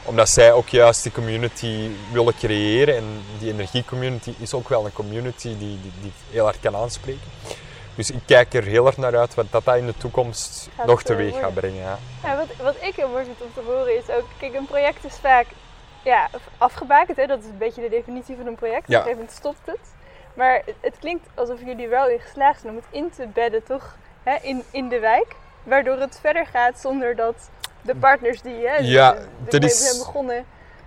omdat 0.07 0.29
zij 0.29 0.53
ook 0.53 0.69
juist 0.69 1.03
die 1.03 1.13
community 1.13 1.89
willen 2.13 2.35
creëren. 2.35 2.97
En 2.97 3.05
die 3.39 3.53
energiecommunity 3.53 4.35
is 4.39 4.55
ook 4.55 4.69
wel 4.69 4.85
een 4.85 4.93
community 4.93 5.49
die, 5.49 5.79
die, 5.83 5.93
die 6.01 6.13
heel 6.31 6.45
hard 6.45 6.61
kan 6.61 6.77
aanspreken. 6.77 7.31
Dus 7.97 8.11
ik 8.11 8.21
kijk 8.27 8.55
er 8.55 8.63
heel 8.63 8.87
erg 8.87 8.97
naar 8.97 9.17
uit 9.19 9.35
wat 9.35 9.47
dat 9.51 9.77
in 9.77 9.87
de 9.87 9.97
toekomst 9.97 10.69
Gaat, 10.77 10.87
nog 10.87 11.03
teweeg 11.03 11.31
worden. 11.31 11.45
gaat 11.49 11.55
brengen. 11.61 11.83
Ja. 11.83 11.99
Ja, 12.23 12.37
wat, 12.37 12.47
wat 12.63 12.75
ik 12.81 12.95
heel 12.97 13.09
mooi 13.09 13.25
vind 13.25 13.41
om 13.41 13.53
te 13.55 13.61
horen 13.73 13.97
is 13.97 14.09
ook, 14.11 14.25
kijk, 14.39 14.55
een 14.55 14.67
project 14.67 15.05
is 15.05 15.17
vaak 15.21 15.47
ja, 16.05 16.29
afgebakend, 16.59 17.17
hè? 17.17 17.27
dat 17.27 17.39
is 17.39 17.45
een 17.45 17.59
beetje 17.59 17.83
de 17.83 17.89
definitie 17.89 18.37
van 18.37 18.47
een 18.47 18.55
project. 18.55 18.83
Op 18.83 18.89
een 18.89 18.95
gegeven 18.95 19.19
moment 19.19 19.37
stopt 19.37 19.61
het. 19.67 19.79
Maar 20.35 20.63
het, 20.65 20.75
het 20.81 20.97
klinkt 21.01 21.27
alsof 21.35 21.59
jullie 21.65 21.89
wel 21.89 22.09
in 22.09 22.21
geslaagd 22.21 22.61
zijn 22.61 22.73
om 22.73 22.79
het 22.79 22.89
in 22.91 23.11
te 23.17 23.27
bedden, 23.35 23.63
toch, 23.65 23.97
hè? 24.23 24.37
In, 24.43 24.63
in 24.71 24.89
de 24.89 24.99
wijk. 24.99 25.35
Waardoor 25.63 25.97
het 25.99 26.19
verder 26.21 26.47
gaat 26.47 26.81
zonder 26.81 27.17
dat 27.17 27.51
de 27.83 27.95
partners 27.97 28.43
die 28.43 28.67
hè, 28.69 28.77
Ja, 28.77 29.13
dat 29.45 29.55
ermee 29.55 29.71
is- 29.71 29.85
zijn 29.89 29.99
begonnen, 29.99 30.45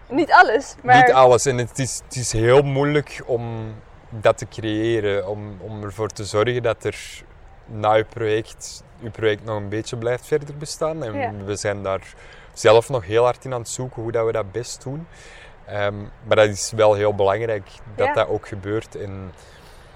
niet 0.07 0.31
alles, 0.31 0.75
maar 0.83 0.95
Niet 0.95 1.11
alles. 1.11 1.45
En 1.45 1.57
het 1.57 1.79
is, 1.79 2.01
het 2.05 2.15
is 2.15 2.31
heel 2.31 2.61
moeilijk 2.61 3.21
om 3.25 3.73
dat 4.09 4.37
te 4.37 4.47
creëren. 4.47 5.27
Om, 5.27 5.57
om 5.61 5.83
ervoor 5.83 6.09
te 6.09 6.25
zorgen 6.25 6.63
dat 6.63 6.83
er 6.83 6.97
na 7.65 7.93
je 7.93 8.03
project, 8.03 8.83
je 8.99 9.09
project 9.09 9.43
nog 9.45 9.55
een 9.57 9.69
beetje 9.69 9.97
blijft 9.97 10.25
verder 10.27 10.57
bestaan. 10.57 11.03
En 11.03 11.13
Ja. 11.13 11.31
we 11.45 11.55
zijn 11.55 11.83
daar 11.83 12.13
zelf 12.53 12.89
nog 12.89 13.05
heel 13.05 13.23
hard 13.23 13.45
in 13.45 13.53
aan 13.53 13.59
het 13.59 13.69
zoeken 13.69 14.01
hoe 14.01 14.11
dat 14.11 14.25
we 14.25 14.31
dat 14.31 14.51
best 14.51 14.83
doen. 14.83 15.07
Ehm, 15.65 15.95
maar 16.23 16.35
dat 16.35 16.47
is 16.49 16.71
wel 16.75 16.93
heel 16.93 17.15
belangrijk 17.15 17.67
dat 17.95 18.07
Ja. 18.07 18.13
dat 18.13 18.27
ook 18.27 18.47
gebeurt. 18.47 18.95
En 18.95 19.31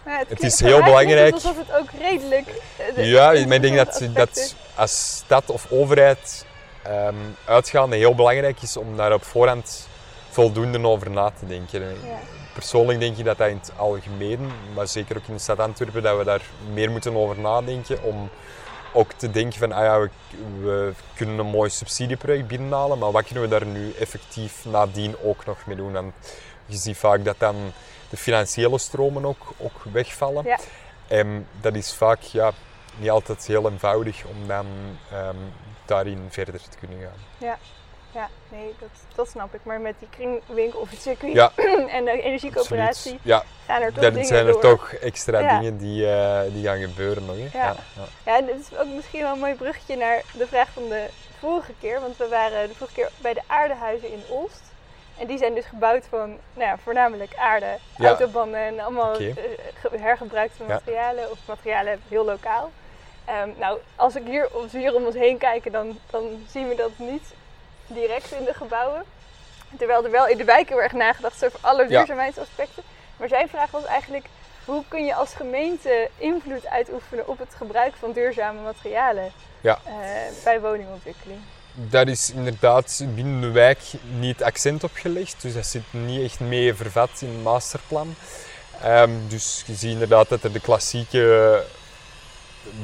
Ja, 0.06 0.24
het, 0.28 0.44
is 0.44 0.60
heel 0.60 0.84
belangrijk. 0.84 1.34
het 1.36 1.46
Alsof 1.46 1.58
het 1.58 1.72
ook 1.76 1.90
redelijk. 2.00 2.48
eh, 2.96 3.12
ja, 3.12 3.32
ik 3.32 3.62
denk 3.62 3.76
dat, 3.76 4.02
dat 4.14 4.56
als 4.76 5.16
stad 5.18 5.50
of 5.50 5.72
overheid 5.72 6.46
ehm, 6.84 7.16
uitgaande 7.46 7.96
heel 7.96 8.16
belangrijk 8.16 8.62
is 8.62 8.78
om 8.78 8.98
daar 8.98 9.14
op 9.14 9.24
voorhand 9.24 9.88
voldoende 10.30 10.88
over 10.88 11.10
na 11.12 11.30
te 11.40 11.46
denken. 11.48 11.82
En 11.84 11.96
Ja. 12.04 12.18
Persoonlijk 12.54 13.00
denk 13.00 13.18
ik 13.18 13.26
dat 13.26 13.38
dat 13.38 13.48
in 13.48 13.58
het 13.58 13.72
algemeen, 13.78 14.52
maar 14.76 14.88
zeker 14.88 15.18
ook 15.18 15.28
in 15.28 15.34
de 15.34 15.40
stad 15.40 15.60
Antwerpen, 15.60 16.04
dat 16.04 16.18
we 16.18 16.24
daar 16.24 16.42
meer 16.74 16.92
moeten 16.92 17.16
over 17.16 17.40
nadenken 17.40 18.04
om 18.04 18.30
ook 18.94 19.12
te 19.12 19.32
denken 19.32 19.60
van, 19.60 19.72
ah 19.72 19.84
ja, 19.84 20.00
we, 20.00 20.10
we 20.62 20.94
kunnen 21.16 21.40
een 21.40 21.46
mooi 21.46 21.70
subsidieproject 21.70 22.48
binnenhalen, 22.48 23.00
maar 23.00 23.12
wat 23.12 23.24
kunnen 23.26 23.44
we 23.44 23.50
daar 23.50 23.66
nu 23.66 23.92
effectief 23.92 24.66
nadien 24.66 25.16
ook 25.24 25.46
nog 25.46 25.66
mee 25.66 25.76
doen? 25.76 25.92
Want 25.92 26.14
je 26.66 26.78
ziet 26.78 26.98
vaak 26.98 27.24
dat 27.24 27.40
dan 27.40 27.56
de 28.10 28.18
financiële 28.18 28.78
stromen 28.78 29.26
ook, 29.26 29.54
ook 29.58 29.84
wegvallen. 29.92 30.46
Ja. 30.46 30.60
En 31.08 31.48
dat 31.62 31.76
is 31.76 31.94
vaak 31.94 32.22
ja, 32.22 32.52
niet 32.98 33.10
altijd 33.10 33.48
heel 33.48 33.70
eenvoudig 33.70 34.24
om 34.26 34.48
dan 34.48 34.66
ehm, 35.12 35.36
daarin 35.86 36.26
verder 36.30 36.62
te 36.70 36.78
kunnen 36.78 37.00
gaan. 37.00 37.20
Ja, 37.38 37.58
nee, 38.50 38.74
dat, 38.80 38.90
dat 39.16 39.28
snap 39.30 39.54
ik. 39.54 39.60
Maar 39.64 39.82
met 39.82 39.96
die 40.00 40.08
kringwinkel 40.10 40.80
of 40.80 40.90
het 40.90 41.02
circuit 41.02 41.34
Ja, 41.34 41.52
en 41.98 42.06
de 42.06 42.22
energiecoöperatie. 42.22 43.20
Ja, 43.22 43.44
gaan 43.66 43.82
er 43.82 43.94
toch 43.94 44.04
dan 44.04 44.12
dingen 44.14 44.28
zijn 44.28 44.46
er 44.48 44.52
door. 44.52 44.62
toch 44.62 44.94
extra 44.94 45.40
Ja. 45.40 45.60
dingen 45.60 45.78
die, 45.78 46.12
eh, 46.12 46.42
die 46.54 46.64
gaan 46.66 46.80
gebeuren 46.80 47.26
nog. 47.26 47.36
Hè? 47.36 47.58
Ja. 47.60 47.76
ja. 47.96 48.04
Ja, 48.26 48.38
en 48.38 48.46
dit 48.46 48.60
is 48.60 48.78
ook 48.78 48.88
misschien 48.88 49.22
wel 49.22 49.34
een 49.34 49.40
mooi 49.40 49.54
bruggetje 49.54 49.96
naar 49.96 50.22
de 50.34 50.48
vraag 50.48 50.70
van 50.70 50.90
de 50.90 51.06
vorige 51.40 51.74
keer. 51.80 52.00
Want 52.02 52.18
we 52.18 52.28
waren 52.28 52.68
de 52.68 52.76
vorige 52.76 52.96
keer 52.96 53.10
bij 53.22 53.34
de 53.34 53.42
aardehuizen 53.48 54.12
in 54.12 54.24
Olst. 54.30 54.62
En 55.18 55.28
die 55.28 55.38
zijn 55.38 55.54
dus 55.54 55.66
gebouwd 55.66 56.06
van 56.10 56.30
nou 56.54 56.70
ja, 56.70 56.78
voornamelijk 56.84 57.36
aarde, 57.36 57.78
Ja. 57.98 58.08
autobanden 58.08 58.60
en 58.60 58.80
allemaal 58.80 59.14
Oké. 59.14 59.24
eh, 59.28 59.34
ge- 59.74 59.98
hergebruikte 59.98 60.64
Ja. 60.64 60.74
materialen 60.74 61.32
of 61.32 61.38
materialen 61.48 62.02
heel 62.10 62.26
lokaal. 62.26 62.72
Ehm, 63.26 63.50
nou, 63.60 63.80
als, 63.96 64.16
ik 64.16 64.26
hier, 64.26 64.48
als 64.54 64.72
we 64.72 64.78
hier 64.78 64.96
om 64.96 65.06
ons 65.06 65.16
heen 65.16 65.38
kijken, 65.38 65.72
dan, 65.72 66.00
dan 66.10 66.24
zien 66.50 66.68
we 66.68 66.76
dat 66.76 66.92
niet 66.96 67.34
direct 67.94 68.32
in 68.32 68.44
de 68.44 68.54
gebouwen. 68.54 69.04
Terwijl 69.78 70.04
er 70.06 70.12
wel 70.12 70.28
in 70.28 70.38
de 70.38 70.44
wijk 70.44 70.70
heel 70.70 70.82
erg 70.82 70.92
nagedacht 70.92 71.36
is 71.36 71.44
over 71.48 71.60
alle 71.62 71.88
duurzaamheidsaspecten. 71.88 72.84
Maar 73.18 73.28
zijn 73.28 73.50
vraag 73.50 73.72
was 73.72 73.86
eigenlijk, 73.86 74.26
hoe 74.66 74.84
kun 74.88 75.06
je 75.06 75.16
als 75.16 75.34
gemeente 75.34 76.10
invloed 76.18 76.68
uitoefenen 76.68 77.28
op 77.28 77.38
het 77.40 77.54
gebruik 77.58 77.94
van 78.00 78.12
duurzame 78.12 78.62
materialen 78.62 79.32
Ja. 79.62 79.80
eh, 79.86 79.94
bij 80.44 80.62
woningontwikkeling? 80.62 81.40
Daar 81.76 82.08
is 82.08 82.30
inderdaad 82.32 83.04
binnen 83.16 83.42
de 83.42 83.52
wijk 83.52 83.80
niet 84.20 84.44
accent 84.44 84.84
op 84.84 84.92
gelegd, 84.94 85.42
dus 85.42 85.54
dat 85.54 85.66
zit 85.66 85.84
niet 85.92 86.24
echt 86.24 86.40
mee 86.40 86.74
vervat 86.74 87.10
in 87.20 87.28
het 87.30 87.44
masterplan. 87.44 88.16
Ehm, 88.82 89.12
dus 89.28 89.64
je 89.66 89.74
ziet 89.74 89.92
inderdaad 89.92 90.30
dat 90.30 90.44
er 90.44 90.52
de 90.54 90.60
klassieke 90.60 91.64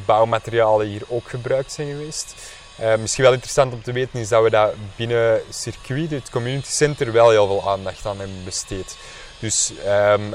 bouwmaterialen 0.06 0.88
hier 0.88 1.02
ook 1.08 1.30
gebruikt 1.30 1.72
zijn 1.72 1.88
geweest. 1.88 2.34
Uh, 2.82 2.96
misschien 2.96 3.24
wel 3.24 3.34
interessant 3.34 3.74
om 3.74 3.82
te 3.82 3.92
weten 3.92 4.20
is 4.20 4.30
dat 4.30 4.44
we 4.44 4.50
dat 4.50 4.74
binnen 4.96 5.42
circuit, 5.50 6.12
het 6.12 6.30
community 6.30 6.70
center, 6.70 7.12
wel 7.12 7.30
heel 7.30 7.48
veel 7.48 7.70
aandacht 7.70 8.06
aan 8.06 8.18
hebben 8.18 8.44
besteed. 8.44 8.98
Dus 9.40 9.72
um, 9.86 10.30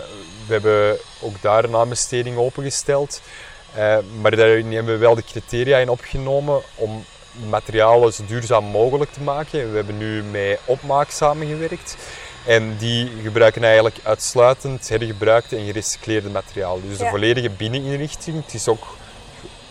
we 0.46 0.52
hebben 0.52 0.96
ook 1.20 1.42
daar 1.42 1.64
een 1.64 1.76
aanbesteding 1.76 2.36
opengesteld. 2.36 3.20
Uh, 3.76 3.96
maar 4.20 4.36
daar 4.36 4.48
hebben 4.48 4.84
we 4.84 4.96
wel 4.96 5.14
de 5.14 5.24
criteria 5.24 5.78
in 5.78 5.88
opgenomen 5.88 6.60
om 6.74 7.04
materialen 7.48 8.12
zo 8.12 8.24
duurzaam 8.26 8.64
mogelijk 8.64 9.12
te 9.12 9.20
maken. 9.20 9.70
We 9.70 9.76
hebben 9.76 9.98
nu 9.98 10.22
met 10.22 10.58
opmaak 10.64 11.10
samengewerkt. 11.10 11.96
En 12.46 12.76
die 12.76 13.10
gebruiken 13.22 13.64
eigenlijk 13.64 13.98
uitsluitend 14.02 14.88
hergebruikte 14.88 15.56
en 15.56 15.64
gerecycleerde 15.64 16.28
materialen. 16.28 16.88
Dus 16.88 16.98
de 16.98 17.06
volledige 17.06 17.50
binneninrichting. 17.50 18.44
Het 18.44 18.54
is 18.54 18.68
ook 18.68 18.96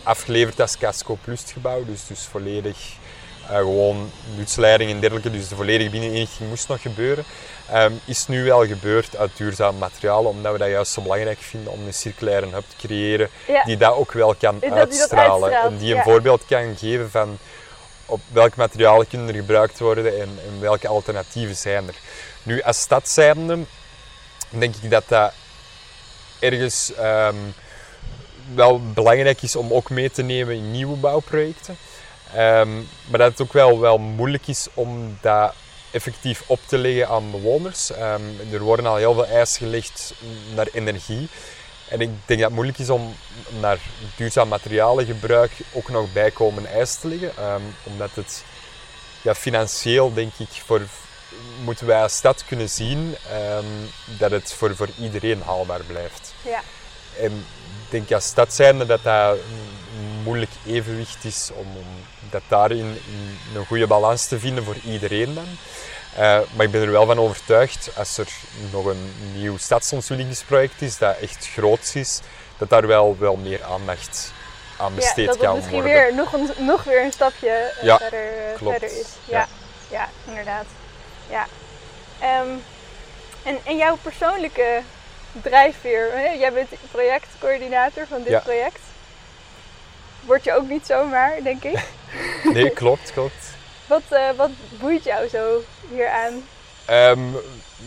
afgeleverd 0.04 0.60
als 0.60 0.78
Casco 0.78 1.18
Plus 1.24 1.44
gebouw, 1.54 1.86
dus, 1.86 2.08
dus 2.08 2.28
volledig 2.32 2.78
uh, 3.44 3.58
gewoon 3.58 4.12
nutsleiding 4.36 4.92
en 4.92 5.00
dergelijke. 5.00 5.32
Dus 5.32 5.48
de 5.48 5.56
volledige 5.56 5.90
binneninrichting 5.90 6.50
moest 6.50 6.68
nog 6.68 6.82
gebeuren. 6.82 7.24
Um, 7.74 8.00
is 8.06 8.28
nu 8.28 8.44
wel 8.44 8.66
gebeurd 8.66 9.18
uit 9.18 9.38
duurzaam 9.38 9.78
materiaal, 9.78 10.26
omdat 10.26 10.52
we 10.52 10.58
dat 10.58 10.70
juist 10.70 10.92
zo 10.92 11.02
belangrijk 11.02 11.40
vinden 11.40 11.72
om 11.72 11.86
een 11.86 11.94
circulaire 11.94 12.46
hub 12.46 12.64
te 12.68 12.88
creëren 12.88 13.30
die 13.66 13.78
dat 13.78 13.94
ook 13.94 14.12
wel 14.12 14.36
kan 14.36 14.64
uitstralen. 14.72 15.52
en 15.52 15.78
die 15.78 15.96
een 15.96 16.04
voorbeeld 16.04 16.46
kan 16.46 16.78
geven 16.78 17.12
van 17.12 17.38
op 18.06 18.22
welke 18.32 18.54
materialen 18.56 19.08
kunnen 19.08 19.28
er 19.28 19.36
gebruikt 19.36 19.80
worden 19.80 20.22
en, 20.22 20.40
en 20.48 20.60
welke 20.60 20.88
alternatieven 20.88 21.56
zijn 21.56 21.88
er. 21.88 21.96
Nu, 22.44 22.62
als 22.62 22.80
stad 22.80 23.16
denk 24.50 24.76
ik 24.82 24.90
dat 24.90 25.04
dat 25.08 25.34
ergens 26.40 26.92
um, 27.00 27.54
wel 28.56 28.82
belangrijk 28.94 29.42
is 29.42 29.56
om 29.56 29.74
ook 29.74 29.90
mee 29.90 30.12
te 30.12 30.24
nemen 30.24 30.56
in 30.56 30.72
nieuwe 30.72 30.96
bouwprojecten. 30.96 31.78
Um, 32.36 32.88
maar 33.08 33.20
dat 33.20 33.32
het 33.32 33.42
ook 33.42 33.54
wel, 33.54 33.80
wel 33.80 33.98
moeilijk 33.98 34.48
is 34.48 34.68
om 34.74 35.18
dat 35.22 35.54
effectief 35.92 36.44
op 36.46 36.60
te 36.66 36.78
leggen 36.78 37.08
aan 37.08 37.32
bewoners. 37.32 37.90
Um, 37.90 38.40
er 38.52 38.62
worden 38.62 38.86
al 38.86 38.96
heel 38.96 39.14
veel 39.14 39.28
eisen 39.28 39.58
gelegd 39.58 40.14
naar 40.56 40.68
energie. 40.74 41.28
En 41.90 42.02
ik 42.02 42.10
denk 42.26 42.40
dat 42.40 42.40
het 42.40 42.54
moeilijk 42.54 42.78
is 42.78 42.90
om 42.90 43.16
naar 43.60 43.78
duurzaam 44.16 44.48
materialengebruik 44.48 45.52
ook 45.72 45.90
nog 45.90 46.14
bijkomende 46.14 46.70
eisen 46.70 47.02
te 47.02 47.08
leggen. 47.08 47.54
Um, 47.54 47.76
omdat 47.84 48.10
het 48.14 48.44
ja, 49.22 49.36
financieel, 49.36 50.14
denk 50.14 50.34
ik, 50.38 50.48
voor, 50.66 50.82
moeten 51.64 51.88
wij 51.88 52.02
als 52.02 52.16
stad 52.16 52.44
kunnen 52.46 52.70
zien 52.70 53.16
um, 53.56 53.90
dat 54.18 54.32
het 54.32 54.54
voor, 54.54 54.76
voor 54.76 54.90
iedereen 55.00 55.42
haalbaar 55.42 55.84
blijft. 55.84 56.34
Ja. 56.42 56.62
En 57.20 57.46
denk 57.94 58.12
als 58.12 58.26
stad 58.26 58.54
zijnde 58.54 58.86
dat 58.86 59.04
dat 59.04 59.38
een 59.38 60.22
moeilijk 60.24 60.52
evenwicht 60.68 61.24
is 61.24 61.50
om, 61.54 61.68
om 61.78 61.86
dat 62.30 62.42
daarin 62.48 62.98
een 63.56 63.66
goede 63.66 63.88
balans 63.88 64.26
te 64.26 64.40
vinden 64.40 64.64
voor 64.64 64.76
iedereen 64.86 65.34
dan. 65.34 65.48
Uh, 66.14 66.20
maar 66.20 66.66
ik 66.66 66.72
ben 66.72 66.82
er 66.82 66.92
wel 66.92 67.06
van 67.06 67.20
overtuigd, 67.20 67.90
als 67.96 68.18
er 68.18 68.28
nog 68.72 68.86
een 68.86 69.14
nieuw 69.36 69.58
stadsontwikkelingsproject 69.58 70.82
is 70.82 70.98
dat 70.98 71.18
echt 71.18 71.48
groot 71.48 71.92
is, 71.94 72.22
dat 72.58 72.70
daar 72.70 72.88
wel, 72.88 73.16
wel 73.20 73.36
meer 73.36 73.64
aandacht 73.64 74.32
aan 74.78 74.96
besteed 74.96 75.26
ja, 75.26 75.32
kan 75.32 75.40
worden. 75.40 75.54
Dat 75.54 75.56
misschien 75.56 75.84
weer 75.84 76.16
nog, 76.16 76.34
een, 76.34 76.66
nog 76.66 76.84
weer 76.84 77.04
een 77.04 77.12
stapje 77.12 77.74
uh, 77.78 77.84
ja, 77.84 77.98
verder, 77.98 78.24
uh, 78.26 78.72
verder, 78.72 79.00
is. 79.00 79.08
Ja, 79.26 79.38
ja. 79.38 79.48
ja 79.90 80.10
inderdaad. 80.28 80.66
Ja. 81.30 81.48
Um, 82.42 82.64
en, 83.44 83.58
en 83.64 83.78
jouw 83.78 83.98
persoonlijke 84.02 84.82
drijfveer, 85.42 86.12
hè? 86.12 86.28
jij 86.30 86.54
bent 86.54 86.70
projectcoördinator 86.92 88.08
van 88.08 88.24
dit 88.24 88.44
project. 88.44 88.80
Word 90.26 90.44
je 90.44 90.54
ook 90.54 90.70
niet 90.70 90.86
zomaar, 90.86 91.44
denk 91.44 91.64
ik. 91.64 91.80
nee, 92.54 92.70
klopt, 92.70 93.12
klopt. 93.12 93.54
Wat, 93.88 94.02
uh, 94.12 94.30
wat 94.36 94.50
boeit 94.80 95.04
jou 95.04 95.28
zo 95.28 95.64
hieraan? 95.90 96.44
Um, 96.90 97.36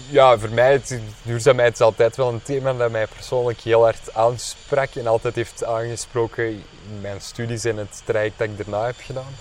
ja, 0.09 0.39
voor 0.39 0.51
mij 0.51 0.75
is 0.75 0.99
duurzaamheid 1.23 1.73
is 1.73 1.81
altijd 1.81 2.17
wel 2.17 2.29
een 2.29 2.43
thema 2.43 2.73
dat 2.73 2.91
mij 2.91 3.07
persoonlijk 3.07 3.61
heel 3.61 3.83
hard 3.83 4.15
aansprak 4.15 4.95
en 4.95 5.07
altijd 5.07 5.35
heeft 5.35 5.65
aangesproken 5.65 6.45
in 6.45 7.01
mijn 7.01 7.21
studies 7.21 7.65
en 7.65 7.77
het 7.77 8.03
traject 8.05 8.39
dat 8.39 8.49
ik 8.49 8.57
daarna 8.57 8.87
heb 8.87 8.97
gedaan. 8.99 9.37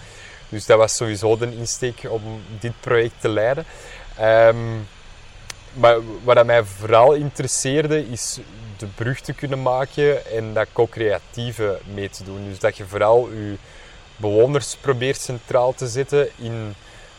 Dus 0.49 0.65
dat 0.65 0.77
was 0.77 0.95
sowieso 0.95 1.37
de 1.37 1.55
insteek 1.57 2.01
om 2.09 2.41
dit 2.59 2.73
project 2.79 3.21
te 3.21 3.29
leiden. 3.29 3.65
Um, 4.21 4.87
maar 5.75 5.97
wat 6.23 6.45
mij 6.45 6.63
vooral 6.63 7.13
interesseerde 7.13 8.09
is 8.09 8.39
de 8.77 8.85
brug 8.85 9.19
te 9.19 9.33
kunnen 9.33 9.61
maken 9.61 10.25
en 10.25 10.53
dat 10.53 10.67
co-creatieve 10.73 11.79
mee 11.93 12.09
te 12.09 12.23
doen. 12.23 12.49
Dus 12.49 12.59
dat 12.59 12.77
je 12.77 12.85
vooral 12.85 13.29
je 13.29 13.55
bewoners 14.15 14.75
probeert 14.75 15.21
centraal 15.21 15.73
te 15.73 15.87
zetten 15.87 16.29
in 16.37 16.75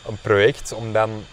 een 0.07 0.17
project 0.21 0.73
om 0.73 0.93
dan 0.93 1.25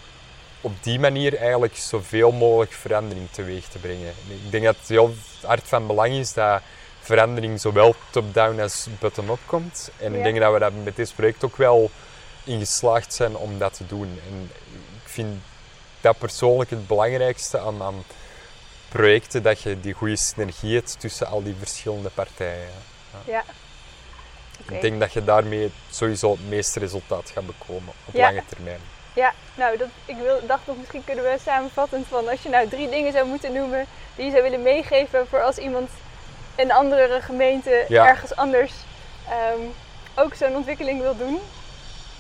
op 0.61 0.73
die 0.81 0.99
manier 1.01 1.37
eigenlijk 1.37 1.77
zoveel 1.77 2.33
mogelijk 2.33 2.73
verandering 2.73 3.31
teweeg 3.31 3.67
te 3.67 3.79
brengen. 3.79 4.13
Ik 4.45 4.51
denk 4.51 4.65
dat 4.65 4.77
het 4.77 4.89
heel 4.89 5.15
hard 5.43 5.69
van 5.69 5.87
belang 5.87 6.13
is 6.13 6.33
dat 6.33 6.61
verandering 7.01 7.61
zowel 7.61 7.95
top-down 8.11 8.61
als 8.61 8.87
bottom-up 9.01 9.39
komt. 9.47 9.91
En 9.99 10.13
ja. 10.13 10.19
ik 10.19 10.25
denk 10.25 10.39
dat 10.39 10.53
we 10.53 10.59
daar 10.59 10.73
met 10.73 10.97
dit 10.97 11.13
project 11.17 11.45
ook 11.45 11.57
wel 11.57 11.91
in 12.45 12.59
geslaagd 12.59 13.15
zijn 13.15 13.37
om 13.37 13.59
dat 13.59 13.75
te 13.75 13.87
doen. 13.87 14.19
En 14.31 14.51
ik 15.03 15.09
vind 15.09 15.43
dat 16.05 16.19
persoonlijk 16.19 16.71
het 16.71 16.87
belangrijkste 16.87 17.59
aan, 17.59 17.83
aan 17.83 18.05
projecten, 18.88 19.43
dat 19.43 19.61
je 19.61 19.81
die 19.81 19.93
goede 19.93 20.17
synergie 20.17 20.75
hebt 20.75 21.01
tussen 21.01 21.27
al 21.27 21.43
die 21.43 21.55
verschillende 21.59 22.11
partijen. 22.11 22.69
Ja. 23.27 23.33
ja. 23.33 23.45
Ik 24.75 24.81
denk 24.81 25.01
dat 25.01 25.12
je 25.12 25.25
daarmee 25.25 25.73
sowieso 25.90 26.31
het 26.31 26.49
meeste 26.49 26.79
resultaat 26.79 27.31
gaat 27.31 27.47
bekomen 27.47 27.93
op 28.05 28.14
lange 28.14 28.43
termijn. 28.49 28.81
Ja, 29.14 29.33
nou, 29.55 29.77
dat, 29.77 29.88
ik 30.05 30.17
wil, 30.17 30.47
dacht 30.47 30.67
nog, 30.67 30.77
misschien 30.77 31.05
kunnen 31.05 31.25
we 31.25 31.37
samenvattend 31.45 32.07
van 32.07 32.29
als 32.29 32.43
je 32.43 32.49
nou 32.49 32.69
drie 32.69 32.88
dingen 32.88 33.12
zou 33.12 33.27
moeten 33.27 33.53
noemen 33.53 33.87
die 34.17 34.25
je 34.25 34.31
zou 34.31 34.43
willen 34.43 34.62
meegeven 34.62 35.27
voor 35.29 35.43
als 35.43 35.57
iemand 35.57 35.90
in 36.55 36.64
een 36.64 36.73
andere 36.73 37.21
gemeente 37.21 37.71
ergens 37.88 38.37
anders 38.37 38.73
um, 39.59 39.73
ook 40.14 40.35
zo'n 40.35 40.57
ontwikkeling 40.57 41.01
wil 41.01 41.17
doen. 41.17 41.40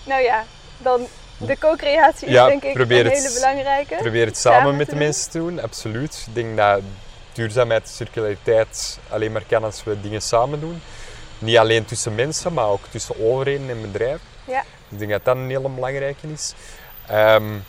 Nou 0.04 0.22
ja, 0.22 0.44
dan 0.78 1.06
de 1.38 1.58
co-creatie 1.58 2.28
is 2.28 2.34
denk 2.34 2.62
ik 2.62 2.78
een 2.78 2.88
hele 2.88 3.30
belangrijke. 3.34 3.96
Probeer 3.96 4.26
het 4.26 4.38
samen, 4.38 4.76
met 4.76 4.90
de 4.90 4.96
mensen 4.96 5.30
te 5.30 5.38
doen, 5.38 5.60
absoluut. 5.60 6.24
Ik 6.26 6.34
denk 6.34 6.56
dat 6.56 6.80
duurzaamheid, 7.32 7.88
circulariteit 7.88 8.98
alleen 9.08 9.32
maar 9.32 9.44
kan 9.48 9.64
als 9.64 9.84
we 9.84 10.00
dingen 10.00 10.22
samen 10.22 10.60
doen. 10.60 10.82
Niet 11.38 11.58
alleen 11.58 11.84
tussen 11.84 12.14
mensen, 12.14 12.52
maar 12.52 12.68
ook 12.68 12.86
tussen 12.90 13.20
overheden 13.20 13.70
en 13.70 13.80
bedrijven. 13.80 14.26
Ja. 14.46 14.64
Ik 14.88 14.98
denk 14.98 15.10
dat 15.10 15.24
dat 15.24 15.36
een 15.36 15.48
hele 15.48 15.68
belangrijke 15.68 16.26
is. 16.32 16.54
Um, 17.10 17.64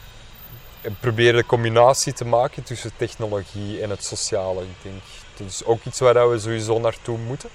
probeer 1.00 1.34
de 1.34 1.46
combinatie 1.46 2.14
te 2.14 2.26
maken 2.26 2.64
tussen 2.64 2.92
technologie 2.98 3.82
en 3.82 3.90
het 3.90 4.04
sociale. 4.04 4.62
Ik 4.62 4.76
denk, 4.82 5.02
dat 5.38 5.48
is 5.48 5.66
ook 5.66 5.84
iets 5.84 6.00
waar 6.00 6.30
we 6.30 6.40
sowieso 6.40 6.80
naartoe 6.80 7.18
moeten. 7.18 7.50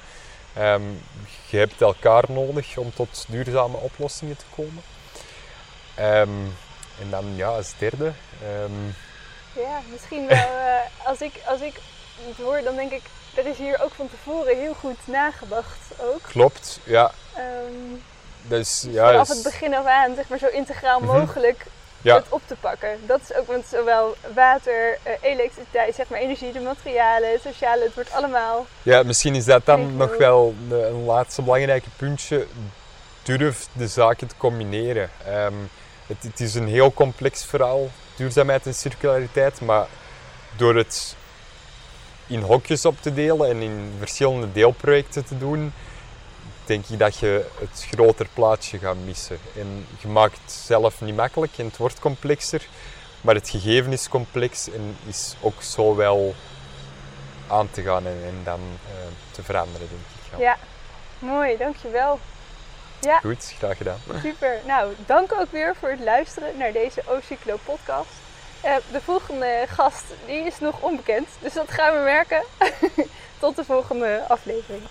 Um, 0.58 1.02
je 1.46 1.56
hebt 1.56 1.80
elkaar 1.80 2.24
nodig 2.28 2.76
om 2.76 2.92
tot 2.94 3.24
duurzame 3.28 3.76
oplossingen 3.76 4.36
te 4.36 4.44
komen. 4.54 4.82
Um, 6.00 6.56
en 7.00 7.10
dan 7.10 7.36
ja, 7.36 7.48
als 7.48 7.72
derde. 7.78 8.12
ja, 9.52 9.80
misschien 9.90 10.26
wel. 10.26 10.36
Uh, 10.36 11.06
als, 11.08 11.20
ik, 11.20 11.32
als 11.46 11.60
ik 11.60 11.80
het 12.26 12.36
hoor, 12.36 12.60
dan 12.62 12.74
denk 12.74 12.92
ik, 12.92 13.02
er 13.34 13.46
is 13.46 13.58
hier 13.58 13.82
ook 13.82 13.92
van 13.92 14.08
tevoren 14.10 14.58
heel 14.58 14.74
goed 14.74 14.98
nagedacht 15.04 16.00
ook. 16.00 16.22
Klopt, 16.22 16.80
ja. 16.84 17.10
Um, 17.38 18.02
dus, 18.42 18.86
ja, 18.88 19.06
vanaf 19.06 19.26
dus... 19.26 19.36
het 19.36 19.44
begin 19.44 19.74
af 19.74 19.86
aan, 19.86 20.14
zeg 20.14 20.28
maar 20.28 20.38
zo 20.38 20.46
integraal 20.46 21.00
mhm. 21.00 21.18
mogelijk 21.18 21.66
ja. 22.02 22.16
het 22.16 22.26
op 22.28 22.42
te 22.46 22.56
pakken. 22.60 22.98
Dat 23.06 23.20
is 23.20 23.34
ook 23.34 23.48
met 23.48 23.66
zowel 23.70 24.16
water, 24.34 24.98
uh, 25.06 25.12
elektriciteit, 25.20 25.94
zeg 25.94 26.08
maar 26.08 26.18
energie, 26.18 26.52
de 26.52 26.60
materialen, 26.60 27.32
het 27.32 27.42
sociale, 27.42 27.84
het 27.84 27.94
wordt 27.94 28.12
allemaal... 28.12 28.66
Ja, 28.82 29.02
misschien 29.02 29.34
is 29.34 29.44
dat 29.44 29.66
dan 29.66 29.96
nog 29.96 30.16
wel 30.16 30.54
een 30.70 31.04
laatste 31.04 31.42
belangrijke 31.42 31.88
puntje. 31.96 32.46
Durf 33.22 33.68
de 33.72 33.88
zaken 33.88 34.26
te 34.26 34.34
combineren. 34.36 35.10
Um, 35.28 35.70
het, 36.18 36.40
is 36.40 36.54
een 36.54 36.68
heel 36.68 36.92
complex 36.92 37.44
verhaal, 37.44 37.90
duurzaamheid 38.16 38.66
en 38.66 38.74
circulariteit, 38.74 39.60
maar 39.60 39.86
door 40.56 40.76
het 40.76 41.16
in 42.26 42.40
hokjes 42.40 42.84
op 42.84 43.00
te 43.00 43.12
delen 43.12 43.48
en 43.48 43.62
in 43.62 43.92
verschillende 43.98 44.52
deelprojecten 44.52 45.24
te 45.24 45.38
doen, 45.38 45.72
denk 46.64 46.86
ik 46.86 46.98
dat 46.98 47.16
je 47.16 47.46
het 47.58 47.86
groter 47.90 48.26
plaatje 48.34 48.78
gaat 48.78 48.96
missen. 49.04 49.38
En 49.56 49.86
je 50.00 50.08
maakt 50.08 50.38
het 50.42 50.52
zelf 50.52 51.00
niet 51.00 51.16
makkelijk 51.16 51.58
en 51.58 51.64
het 51.64 51.76
wordt 51.76 51.98
complexer, 51.98 52.66
maar 53.20 53.34
het 53.34 53.48
gegeven 53.48 53.92
is 53.92 54.08
complex 54.08 54.70
en 54.70 54.96
is 55.06 55.34
ook 55.40 55.62
zo 55.62 55.96
wel 55.96 56.34
aan 57.46 57.70
te 57.70 57.82
gaan 57.82 58.06
en, 58.06 58.18
en 58.24 58.40
dan 58.44 58.60
uh, 58.60 58.90
te 59.30 59.42
veranderen, 59.42 59.88
denk 59.88 60.00
ik. 60.00 60.38
Ja. 60.38 60.44
ja, 60.44 60.58
mooi, 61.18 61.56
dankjewel. 61.56 62.18
Ja. 63.00 63.18
Goed, 63.18 63.54
graag 63.58 63.76
gedaan. 63.76 63.98
Super. 64.22 64.60
Nou, 64.66 64.94
dank 65.06 65.32
ook 65.32 65.50
weer 65.50 65.76
voor 65.76 65.88
het 65.88 66.00
luisteren 66.00 66.56
naar 66.56 66.72
deze 66.72 67.02
Ocyclo 67.06 67.58
podcast. 67.64 68.10
Uh, 68.64 68.76
de 68.92 69.00
volgende 69.00 69.64
gast 69.68 70.04
die 70.26 70.44
is 70.44 70.58
nog 70.58 70.80
onbekend, 70.80 71.28
dus 71.38 71.52
dat 71.52 71.70
gaan 71.70 71.94
we 71.94 72.00
merken. 72.00 72.42
Tot 73.38 73.56
de 73.56 73.64
volgende 73.64 74.24
aflevering. 74.28 74.82